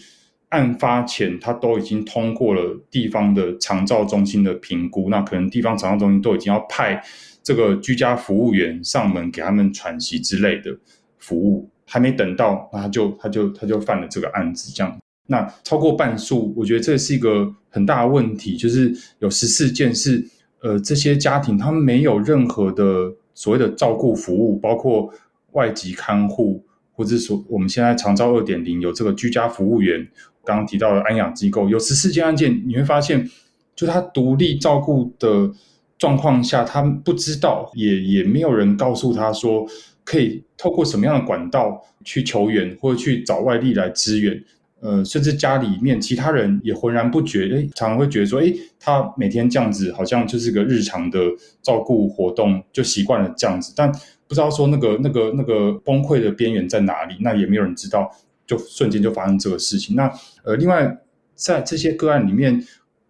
[0.49, 7.03] 案发前他都已经通过了地方的长照中心的评估，那可能地方长照中心都已经要派
[7.43, 10.77] 这个居家服务员上门给他们喘息之类的
[11.17, 11.69] 服务。
[11.89, 14.97] 还没等到，那他就他就他就犯了这个案子，这样。
[15.27, 20.21] 那超过半数，我觉得这是一个很大的问题，就是有十四件是，
[20.61, 25.09] 呃，这些家庭他们没有任何的所谓的照顾服务，包括
[25.53, 30.07] 外籍看护，或者说我们现在长照二点零有这个居家服务员，
[30.43, 33.29] 刚刚提到的安养机构，有十四件案件，你会发现，
[33.75, 35.51] 就他独立照顾的
[35.97, 39.67] 状况下，他不知道，也也没有人告诉他说，
[40.03, 44.43] 可以透过什么样的管道去求援，或者去找外力来支援。
[44.79, 51.19] 呃，甚至家里面其他人也浑然不觉，哎，常常会觉得说，哎，他每天这样子，好像就是个日常的
[51.63, 53.91] 照顾活动，就习惯了这样子，但
[54.27, 58.11] 不知道说那个那个那个崩溃的边缘在哪里，那也没有人知道，
[58.45, 59.95] 就瞬间就发生这个事情。
[59.95, 60.11] 那
[60.43, 60.97] 呃，另外
[61.35, 62.63] 在这些个案里面，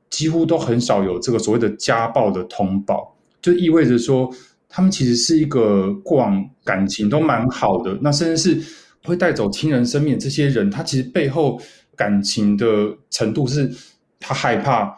[0.10, 4.30] 几乎都很少有这个所谓的家暴的通报，就意味着说，
[4.70, 8.86] 他们其实是一个过往感情都蛮好的，那甚至是。
[9.04, 11.58] 会带走亲人生命这些人，他其实背后
[11.96, 12.66] 感情的
[13.10, 13.72] 程度是，
[14.20, 14.94] 他害怕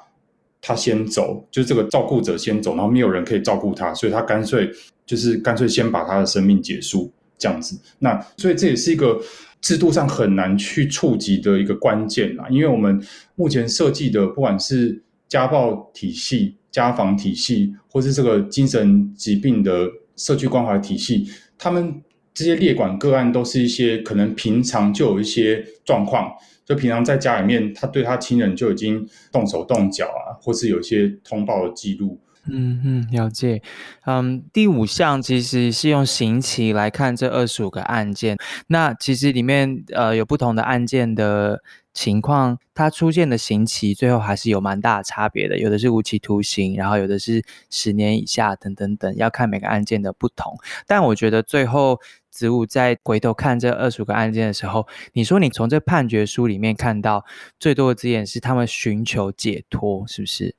[0.60, 4.68] 他先走，就是这个照顾者先走，然后没有人可以照顾他，所以他干脆
[5.10, 7.76] 就是干脆先把他的生命结束这样子。
[7.98, 9.20] 那所以这也是一个
[9.60, 13.02] 制度上很难去触及的一个关键啦，因为我们
[13.34, 22.00] 目前设计的不管是家暴体系、家访体系，或是这个精神疾病的社区关怀体系，他们。
[22.32, 26.32] 这些列管个案都是一些可能平常就有一些状况，
[26.64, 32.18] 就平常在家里面，他对他亲人就已经动手动脚啊，或是有一些通报的记录。
[32.46, 33.62] 嗯嗯，了解。
[34.06, 41.62] 嗯，第五项其实是用刑期来看这二十五个案件，那其实里面呃有不同的案件的。
[41.92, 50.56] 情况，它出现的刑期最后还是有蛮大的差别的，有的是无期徒刑，然后有的是十年以下，等等等，要看每个案件的不同。
[50.88, 52.00] 但我觉得最后
[52.30, 57.26] 子午在回头看这二十五个案件的时候，你说你从这判决书里面看到
[57.60, 60.56] 最多的字眼是他们寻求解脱，是不是？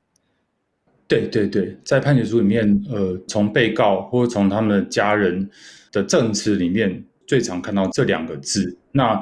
[1.10, 5.50] 对对对，在判决书里面，呃，从被告或者从他们的家人
[5.90, 8.78] 的证词里面，最常看到这两个字。
[8.92, 9.20] 那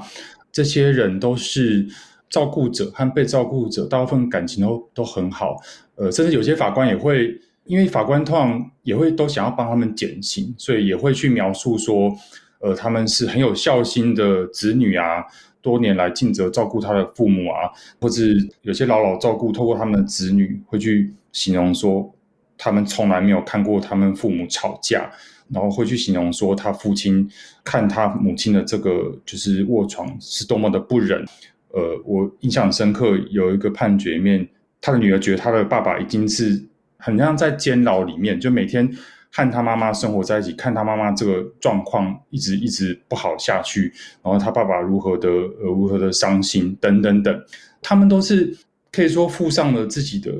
[0.52, 1.86] 这些人都是
[2.28, 5.56] 照顾者和被照顾者，大部分感情都都很好。
[5.94, 12.14] 呃，甚至有些法官也会，因为法官通常也会都想要帮他们减刑，所以也会去描述说，
[12.60, 15.24] 呃，他们是很有孝心的子女啊，
[15.60, 22.14] 多年来尽责照顾他的父母啊，或是有些老老照顾，透过他们的子女会去形容说，
[22.56, 25.10] 他们从来没有看过他们父母吵架。
[25.50, 27.26] 然后会去形容说，他父亲
[27.64, 31.24] 看他母亲的这个就是卧床是多么的不忍。
[31.72, 34.46] 呃，我印象深刻，有一个判决里面，
[34.78, 36.62] 他的女儿觉得他的爸爸已经是
[36.98, 38.86] 很像在监牢里面，就每天
[39.30, 47.44] 和他妈妈生活在一起，看他妈妈这个状况一直一直不好下去，然后他爸爸如何的呃如何的伤心等等等，
[47.82, 48.56] 他们都是
[48.90, 50.32] 可以说付上了自己的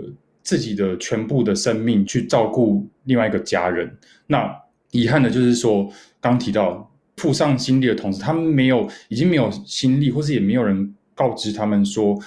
[0.43, 3.99] 自己的全部的生命去照顾另外一个家人。
[4.27, 4.51] 那
[4.91, 5.87] 遗憾的就是说，
[6.21, 12.19] 刚提到付上心力的同时，他们没有，已经没有心力，或是也没有人告知他们说，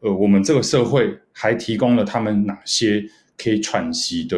[0.00, 3.02] 呃，我们这个社会还提供了他们哪些
[3.38, 4.36] 可以喘息的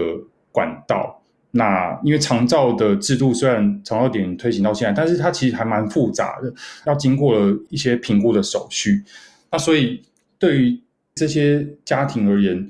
[0.53, 1.21] 管道。
[1.55, 6.53] 那因为长照的制度虽然长照点推行到现在，但是它其实还蛮复杂的，
[6.87, 9.03] 要经过了一些评估的手续。
[9.51, 10.03] 那所以
[10.39, 10.81] 对于
[11.15, 12.69] 这些家庭而言，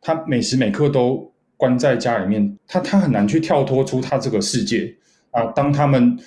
[0.00, 1.32] 他每时每刻都。
[1.56, 4.92] 关在家里面，他他很难去跳脱出他这个世界
[5.30, 5.44] 啊。
[5.52, 6.18] 当他们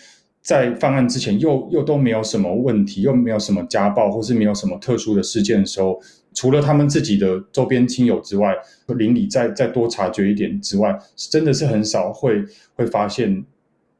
[0.41, 6.01] 在犯案之前，又又都没有什么问题，又没有什么家暴，或是没有什么特殊的事件的时候，
[6.37, 8.53] 除了他们自己的周边亲友之外，
[8.95, 10.95] 邻里再再多察觉一点之外，
[11.31, 12.43] 真的是很少会
[12.75, 13.43] 会发现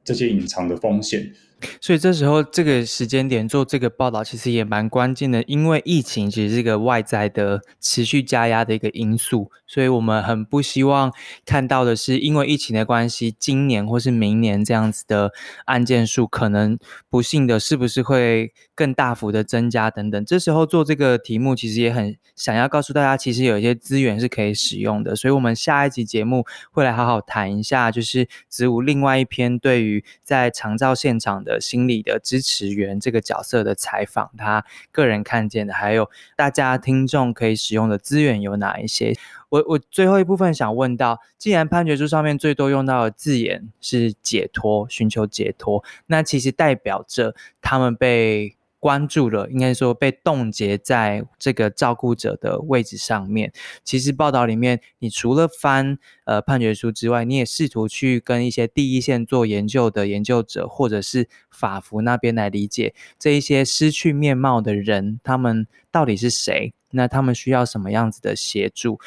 [0.04, 1.34] 这些隐藏的风险。
[1.82, 11.14] 所以这时候这个时间点做这个报道，其实也蛮关键的，因为疫情其实是一个外在的持续加压的一个因素，所以我们很不希望
[11.46, 15.32] 看到的是，因为疫情的关系，今年或是明年这样子的
[15.66, 16.78] 案件数，可能
[17.10, 20.26] 不幸的是不是会更大幅的增加等等。
[20.26, 25.16] 这时候做这个题目，其实也很想要告诉大家，其实有一些资源是可以使用的。
[25.16, 31.38] 所以我们下一集节目会来好好谈一下，就是子午另外一篇对于在长照现场。
[31.44, 39.16] 的心理的支持员这个角色的采访，他个人看见的，还有大家听众可以使用的资源有哪一些？
[39.50, 48.56] 我我最后一部分想问到，既然判决书上面最多用到的字眼是解脱，寻求解脱，那其实代表着他们被。
[48.80, 53.52] 关注了，应该说被冻结在这个照顾者的位置上面。
[53.84, 66.72] 其实报道里面，你除了翻呃判决书之外，你也试图去跟一些第一线做研究的研究者，或者是法服那边来理解这一些失去面貌的人，他们到底是谁？
[66.92, 69.00] 那他们需要什么样子的协助？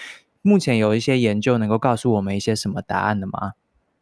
[0.42, 3.52] 目前有一些研究能够告诉我们一些什么答案的吗？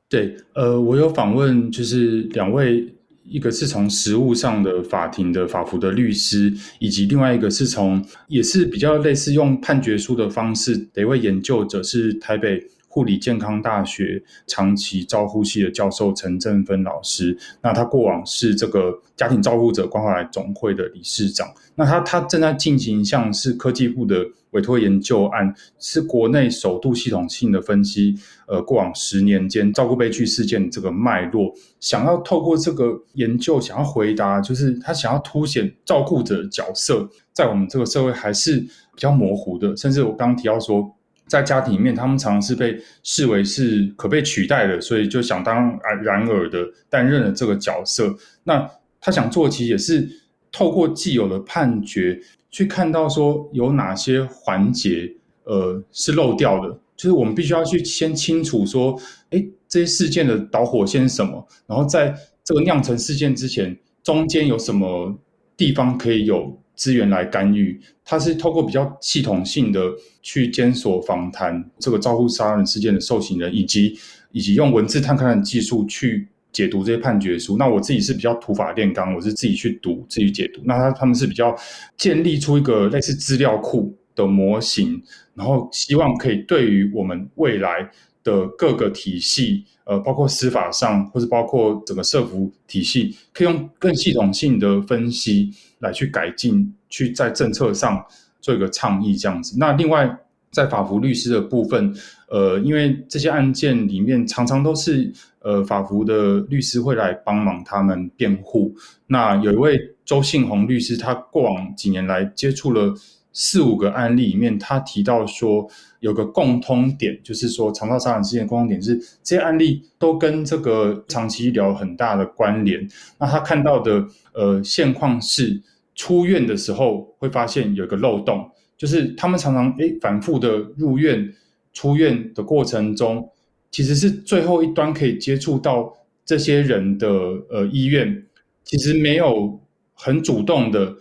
[0.09, 2.95] 对，呃，我有访问，就是两位。
[3.31, 12.67] 一个是从实务上的法庭的法服的律师，以及另外一个是从也是比较类似用判决书的方式的一位研究者，是台北。
[12.91, 21.47] 护理健康大学长期照护系的教授陈振芬老师，那他过往是这个家庭照护者关怀总会的理事长。
[21.77, 28.15] 那他他正在进行像是科技部的委托研究案，是国内首度系统性的分析，
[28.47, 40.95] 呃，过往十年间照顾悲剧事件这个脉络，想要透过这个研究，想要回答，就是他想要凸显照顾者的角色，在我们这个社会还是比较模糊的，甚至我刚刚提到说。
[41.29, 48.17] 在家庭里面，他们常常是被视为是可被取代的，所以就想当然而的担任了这个角色。
[48.45, 48.67] 那
[48.99, 50.09] 他想做，其实也是
[50.51, 52.19] 透过既有的判决，
[52.51, 55.13] 去看到说有哪些环节，
[55.45, 56.79] 呃，是漏掉的。
[56.97, 58.99] 就是我们必须要去先清楚说，
[59.31, 65.17] 哎，这些事件的导火线是什么，然后在这个酿成事件之前，中间有什么
[65.57, 66.59] 地方可以有。
[66.79, 69.81] 资源来干预，他是透过比较系统性的
[70.23, 73.99] 去监所访谈这个招呼杀人事件的受刑人，以及
[74.31, 77.57] 以及用文字探勘的技术去解读这些判决书。
[77.57, 80.61] 那我自己是比较土法炼钢，我是自己去读、自己解读。
[80.65, 81.57] 那他他们是比较
[81.97, 85.03] 建立出一个类似资料库的模型，
[85.35, 87.91] 然后希望可以对于我们未来
[88.23, 89.65] 的各个体系。
[89.85, 98.05] 呃，包括司法上，或是包括整个社服体系，可以用更系统性的分析来去改进，去在政策上
[98.39, 99.57] 做一个倡议这样子。
[99.59, 100.15] 那另外，
[100.51, 101.95] 在法服律师的部分，
[102.29, 108.75] 呃，因为这些案件里面常常都是呃法服的律师会来帮忙他们辩护。
[109.07, 112.95] 那有一位周信宏律师，他过往几年来接触了。
[113.31, 115.69] 四五个案例里面，他提到说
[116.01, 122.89] 有个共通点，就是说肠道杀人事件共通点是这些案例都跟这个长期医疗很大的关联。
[123.17, 125.63] 那他看到的呃现况是
[125.95, 131.35] 出院的时候会发现有一个漏洞，就是他们常常诶反复的入院
[131.75, 133.29] 出院的过程中，
[133.71, 135.93] 其实是最后一端可以接触到
[136.25, 137.09] 这些人的
[137.51, 138.25] 呃医院，
[138.65, 139.61] 其实没有
[139.93, 140.97] 很主动的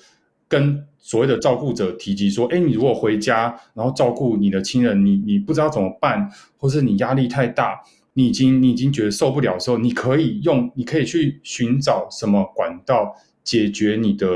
[0.50, 0.84] 跟。
[1.00, 7.80] 所谓的照顾者提及说：“哎，你如果回家，然后照顾你的亲人，你你不知道怎么办，或是你压力太大，
[8.12, 14.28] 你已经你已经觉得受不了的时候，你可以用，你可以去寻找什么管道解决你的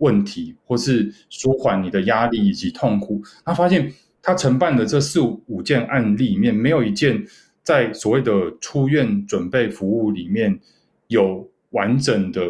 [0.00, 3.90] 问题，或是舒缓你的压力以及痛苦。”他发现
[4.20, 7.24] 他承办的这四五件案例里面，没有一件
[7.62, 10.60] 在所谓的出院准备服务里面
[11.06, 12.42] 有完整的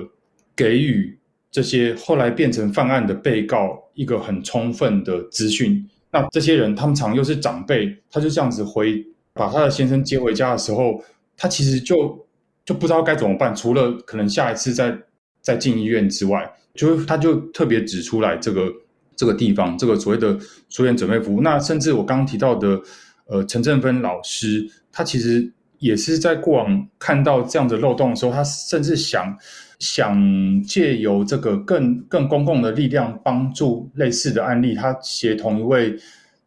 [0.56, 1.16] 给予。
[1.52, 5.84] 这些后来变成犯案的被告，一个很充分的资讯。
[6.12, 11.02] 那这些人，他们常又是长辈，他就这样子回把他的先生接回家的时候，
[11.36, 12.24] 他其实就
[12.64, 14.96] 就不知道该怎么办，除了可能下一次再
[15.40, 18.72] 再进医院之外，就他就特别指出来这个
[19.16, 21.40] 这个地方，这个所谓的出院准备服务。
[21.40, 22.80] 那甚至我刚刚提到的，
[23.26, 29.36] 呃，陈振芬老师，他其实也是在过往看到这样的漏洞的时候，他甚至想。
[29.80, 35.96] 想借由这个更更公共的力量帮助类似的案例，他协同一位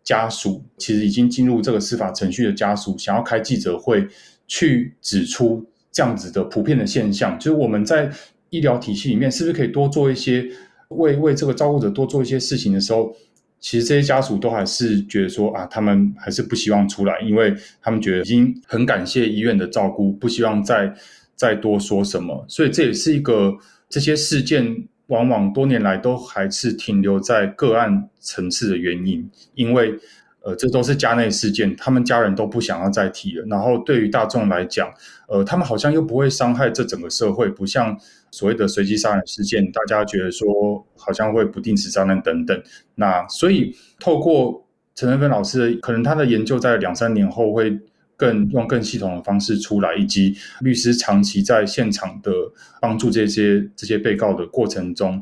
[0.04, 4.08] 家属，其实已经进入这个司法程序的家属，想要开记者会
[4.46, 8.08] 去指出这样子的普遍的现象，就是我们在
[8.54, 10.48] 医疗体系里面是不是可以多做一些
[10.90, 13.16] 为为这个照顾者多做一些事情的时候，
[13.60, 20.94] 其实这些家属都还是觉得说啊，他们还是不希望出来，因为他们觉得已经很感谢医院的照顾，不希望再。
[21.36, 23.58] 再多说什么，所以这也是一个
[23.90, 24.64] 这些事件
[25.08, 29.98] 往往多年来都还是停留在个案层次的原因，因为
[30.44, 33.46] 呃，这都是家内事件，他们家人都不想要再提了。
[33.48, 34.92] 然后对于大众来讲，
[35.28, 37.98] 呃，他们好像又不会伤害这整个社会，不像
[38.30, 40.48] 所谓的随机杀人事件，大家觉得说
[40.96, 42.64] 好像会不定时炸弹等等。
[42.96, 47.80] 那所以透过陈仁芬老师，可能他的研究在两三年后会。
[48.16, 52.32] 更用更系统的方式出来，以及律师长期在现场的
[52.80, 55.22] 帮助这些这些被告的过程中，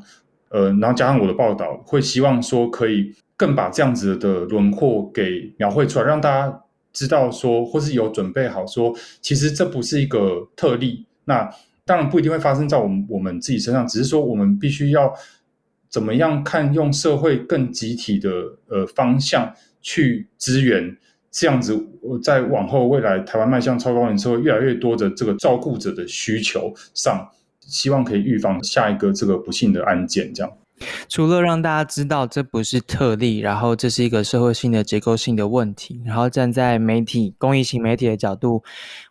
[0.50, 6.62] 呃，然后加上我的报道，会希望说可以更把这样子的轮廓给描绘出来，让大家
[6.94, 11.08] 知道说，或是有准备好说，其实这不是一个特例。
[11.26, 11.50] 那
[11.84, 15.12] 当然不一定会发生在我们我们自己身上，只是说我们必须要
[15.90, 18.30] 怎么样看用社会更集体的
[18.68, 20.96] 呃方向去支援。
[21.32, 21.76] 这样子，
[22.22, 27.28] 在往后未来台湾迈向超高龄社会，越来越多的这个照顾者的需求上，
[27.62, 30.32] 希望可以预防下一个这个不幸的案件。
[30.32, 30.52] 这样，
[31.08, 38.64] 除了让大家知道这不是特例，然后这是一个社会性的结构性的问题，然后站在媒体公益型媒体的角度，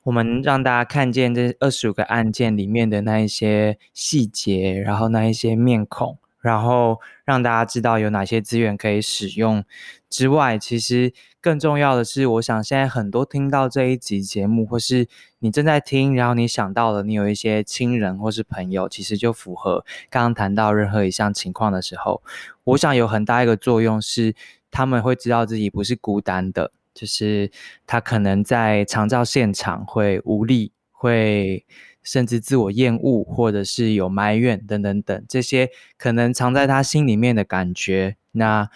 [0.02, 6.18] 我们让大家看见这二十五个案件里面的那一些细节，然后那一些面孔。
[6.42, 9.62] 然后让大家知道有哪些资源可以使用
[10.10, 15.06] 之外，其实更重要的是，我想现在很多听到这一集节目，或是
[15.38, 22.22] 你正在听，然后你想到了你有一些亲人或是朋友，其实就符合刚刚谈到任何一项情况的时候，
[22.64, 24.34] 我想有很大一个作用是，
[24.70, 27.50] 他们会知道自己不是孤单的，就是
[27.86, 31.64] 他可能在长照现场会无力，会。
[32.02, 38.70] 甚至自我厌恶，或者是有埋怨等等等，这些可能藏在他心里面的感觉，那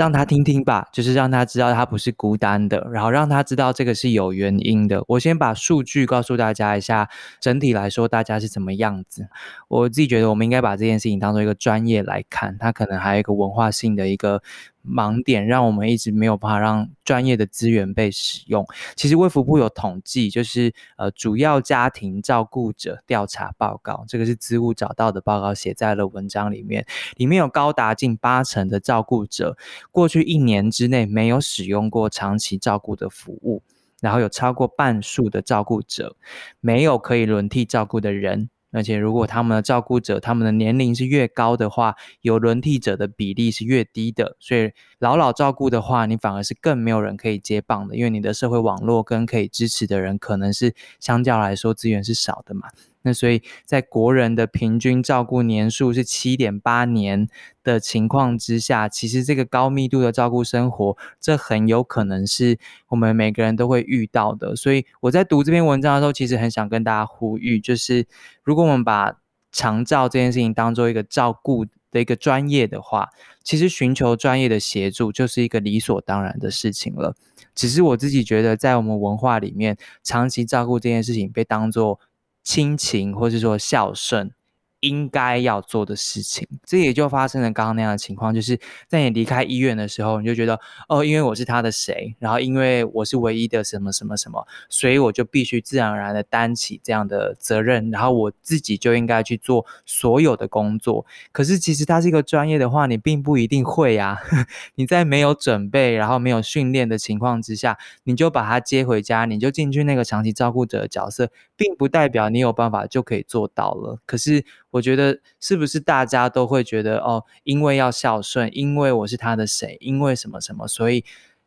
[0.00, 5.04] 让他听听吧，就是让他知道他不是孤单的，然后让他知道这个是有原因的。
[5.08, 9.28] 我先把数据告诉大家一下，整体来说大家是怎么样子。
[9.68, 14.42] 我自己觉得，我们应该把这件事情当做一个专业来看，它可能还有一个文化性的一个。
[14.86, 18.66] 盲点让我们一直没有办法让专业的资源被使用。
[18.96, 26.86] 其实卫福部有统计，就是呃主要家庭照顾者调查报告，这个是资务找到的报告，写在了文章里面。
[27.16, 29.56] 里面有高达近八成的照顾者，
[29.90, 33.62] 过去一年之内没有使用过长期照顾的服务，
[34.00, 36.16] 然后有超过半数的照顾者
[36.60, 38.48] 没有可以轮替照顾的人。
[38.72, 44.36] 而且，如果他们的照顾者他们的年龄是越高的话，有轮替者的比例是越低的。
[44.38, 52.68] 所以，老老照顾的话，你反而是更没有人可以接棒的，因为你的社会网络跟可以支持的人，可能是相较来说资源是少的嘛。
[53.02, 57.28] 那所以在国人的平均照顾年数是七点八年
[57.62, 64.54] 的情况之下，其实这个高密度的照顾生活，这很有可能是我们每个人都会遇到的。
[64.54, 68.06] 所以我在读这篇文章的时候，其实很想跟大家呼吁，就是
[68.42, 69.18] 如果我们把
[69.50, 73.08] 长照这件事情当做一个照顾的一个专业的话，
[73.42, 77.16] 其实寻求专业的协助就是一个理所当然的事情了。
[77.52, 81.98] 只是我自己觉得，在我们文化里面，长期照顾这件事情被当做
[82.42, 84.32] 亲情，或是说孝顺。
[84.80, 88.58] 应该要做的事情，这也就发生了刚刚那样的情况，就是
[88.88, 90.58] 在你离开医院的时候，你就觉得
[90.88, 101.04] 哦，因为我是他的谁，然后因为我是唯一的什么什么什么，所以我就必须自然而然的担起这样的责任，然后我自己就应该去做所有的工作。
[101.32, 104.18] 可是其实他是一个专业的话，你并不一定会啊。
[104.76, 113.98] 你在没有准备，然后没有训练的情况之下，你就把他接回家，你就进去那个长期照顾者的角色，并不代表你有办法就可以做到了。
[114.06, 114.42] 可是。
[114.70, 121.04] 我觉得是不是大家都会觉得哦，因为要孝顺，因为我是他的谁，因为什么什么，所以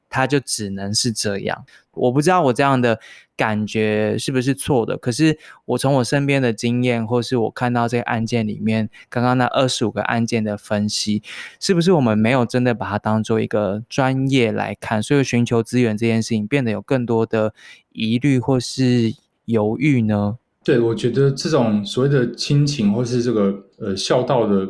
[0.09, 1.65] 他就只能是这样。
[1.91, 2.99] 我不知道我这样的
[3.38, 4.97] 感觉是不是错的。
[4.97, 11.21] 可是我从我身边的经验，或是我看到这个案件里面刚刚那二十五个案件的分析，
[11.59, 15.03] 是不是我们没有真的把它当做一个专业来看？
[15.03, 17.53] 所以寻求资源这件事情变得有更多的
[17.91, 19.13] 疑虑或是
[19.45, 20.39] 犹豫呢？
[20.64, 24.66] 对，我觉得这种所谓的亲情或是这个呃孝道的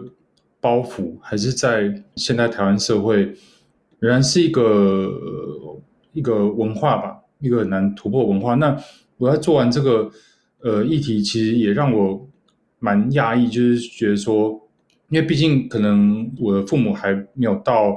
[0.59, 3.31] 包袱，还是在现代台湾社会
[3.99, 5.11] 仍然是一个
[6.13, 8.55] 一个文化吧，一个很难突破文化。
[8.55, 8.75] 那
[9.17, 10.09] 我在做完这个
[10.61, 12.27] 呃议题，其实也让我
[12.79, 14.59] 蛮讶异，就是觉得说，
[15.09, 17.95] 因为毕竟可能我的父母还没有到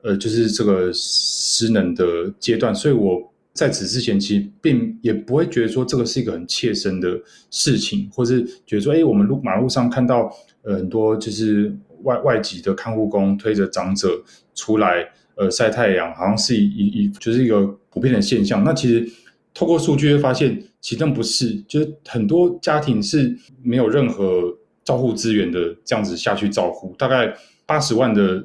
[0.00, 3.33] 呃就是这个失能的阶段，所以我。
[3.54, 7.08] 在此之前，其实并也不会觉得说这个是一个很切身的
[7.52, 10.28] 事情，或是觉得说，哎，我们路马路上看到
[10.62, 14.20] 呃很多就是外外籍的看护工推着长者
[14.56, 18.64] 出来呃晒太阳，好像是一一就是一个普遍的现象。
[18.64, 19.08] 那其实
[19.54, 24.52] 透过数据会发现，其实不是，就是很多家庭是没有任何
[24.82, 27.32] 照护资源的，这样子下去照顾，大概
[27.66, 28.44] 八十万的，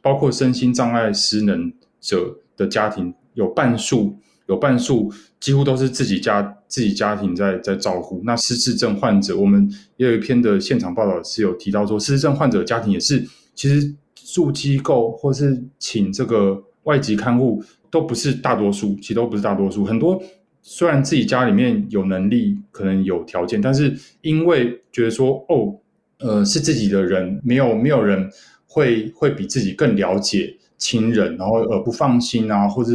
[0.00, 4.16] 包括身心障碍失能者的家庭，有半数。
[4.46, 8.22] 有半数几乎都是自己家自己家庭在在照顾。
[8.24, 19.84] 那失智症患者，我们也有一篇的现场报道是有提到说，失智症患者家庭也是，其实住机构或是请这个外籍看护都不是大多数，其实都不是大多数。
[19.84, 20.22] 很多
[20.62, 25.74] 虽然自己家里面有能力，可能有条件，但是因为觉得说，哦，
[26.18, 28.30] 呃，是自己的人，没有没有人
[28.68, 32.92] 会会比自己更了解亲人，然后而不放心啊，或者。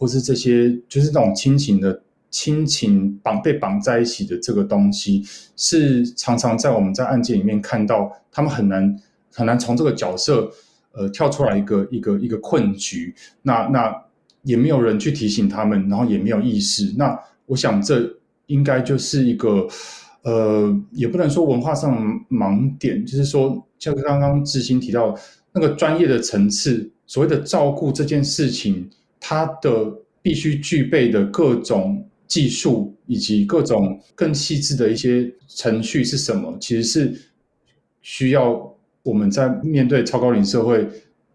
[0.00, 5.22] 或是这些，就是那种亲情的亲情绑被绑在一起的这个东西，
[5.56, 8.96] 是常常在我们在案件里面看到，他们很难
[9.30, 10.50] 很难从这个角色
[10.92, 13.14] 呃跳出来一个一个一个困局。
[13.42, 13.94] 那那
[14.42, 16.94] 也没有人去提醒他们，然后也没有意识。
[16.96, 18.10] 那我想这
[18.46, 19.68] 应该就是一个
[20.22, 25.14] 呃，也不能说文化上盲点，就是说像刚刚志新提到
[25.52, 28.88] 那个专业的层次，所谓的照顾这件事情，
[29.20, 29.92] 它的
[30.22, 36.56] 必须具备的各种技术以及各种更细致的一些程序是什么？
[36.60, 37.14] 其实是
[38.02, 40.86] 需要我们在面对超高龄社会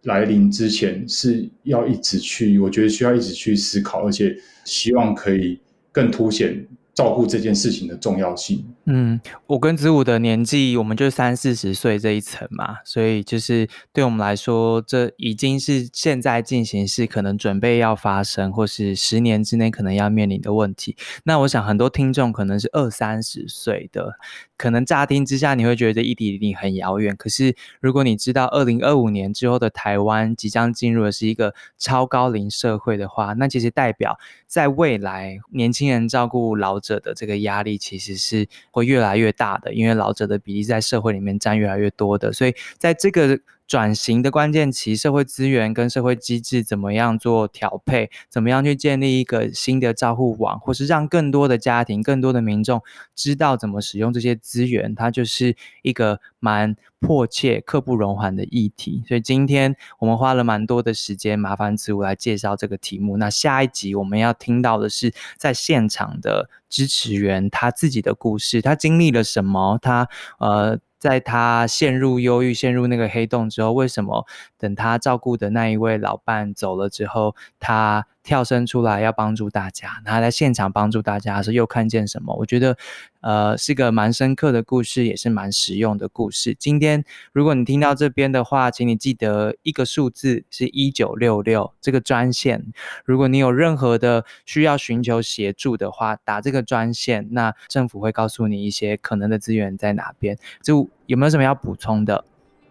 [0.04, 5.60] 来临之前，是要一直去，我觉得需要一直去思考，而且希望可以
[5.92, 6.66] 更凸显。
[6.96, 8.66] 照顾这件事情的重要性。
[8.86, 20.96] 嗯，我跟子午的年纪，我们就三四十岁这一层嘛，所以就是对我们来说，这已经是现在进行式，可能准备要发生，或是十年之内可能要面临的问题。
[21.26, 24.18] 那我想很多听众可能是二三十岁的，
[24.58, 27.16] 可能乍听之下你会觉得异地离很遥远。
[27.18, 36.76] 可是如果你知道二零二五年之后的台湾即将进入的是一个超高龄社会的话，那其实代表在未来年轻人照顾老。
[36.86, 52.82] 者的这个压力其实是会越来越大的，因为老者的比例在社会里面占越来越多的，所以在这个转型的关键期，社会资源跟社会机制怎么样做调配，怎么样去建立一个新的照护网，或是让更多的家庭、更多的民众
[53.16, 56.76] 知道怎么使用这些资源，它就是一个蛮。
[57.02, 63.18] 迫切、刻不容缓的议题，所以今天我们花了蛮多的时间，麻烦子午来介绍这个题目。
[63.18, 69.78] 那下一集我们要听到的是在现场的支持员他自己的故事，他经历了什么？
[69.84, 70.10] 他
[70.40, 74.26] 呃，在他陷入忧郁、陷入那个黑洞之后，为什么
[74.58, 78.08] 等他照顾的那一位老伴走了之后，他？
[78.26, 82.36] 跳身出来要帮助大家，他在现场帮助大家时又看见什么？
[82.36, 82.76] 我觉得，
[83.22, 86.56] 呃，是个蛮深刻的故事，也是蛮实用的故事。
[86.58, 92.66] 今天如果你听到这边的话，请你记得一个数字是一九六六这个专线。
[93.06, 100.36] 如果你有任何的需要寻求协助的话，打这个专线，那政府会告诉你一些可能的资源在哪边。
[100.64, 102.26] 就有没有什么要补充的？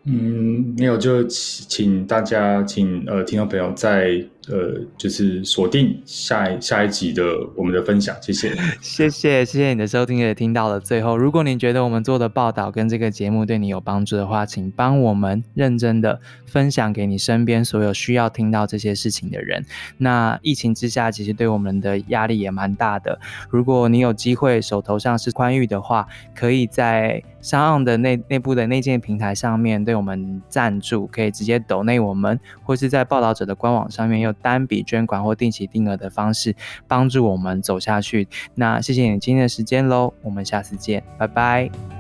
[0.07, 7.25] 嗯，没有，就请大家，请呃听众朋友在呃就是锁定下一下一集的
[7.57, 11.17] 我们的分享，谢谢， 谢谢，谢谢你的收听也听到了最后。
[11.17, 19.65] 如果你觉得我们做的报道跟这个节目对你有帮助的话，请帮我们认真的分享给你身边所有需要听到这些事情的人。
[19.97, 23.19] 那疫情之下，其实对我们的压力也蛮大的。
[23.49, 29.95] 如果你有机会手头上是宽裕的话，可以在上岸的内内部的内建平台上面对。
[29.95, 36.55] 我们赞助可以直接抖内我们，或是在报道者的官网上面用单笔捐款或定期定额的方式
[36.87, 38.29] 帮助我们走下去。
[38.55, 41.94] 那谢谢你今天的时间喽，我们下次见，拜拜。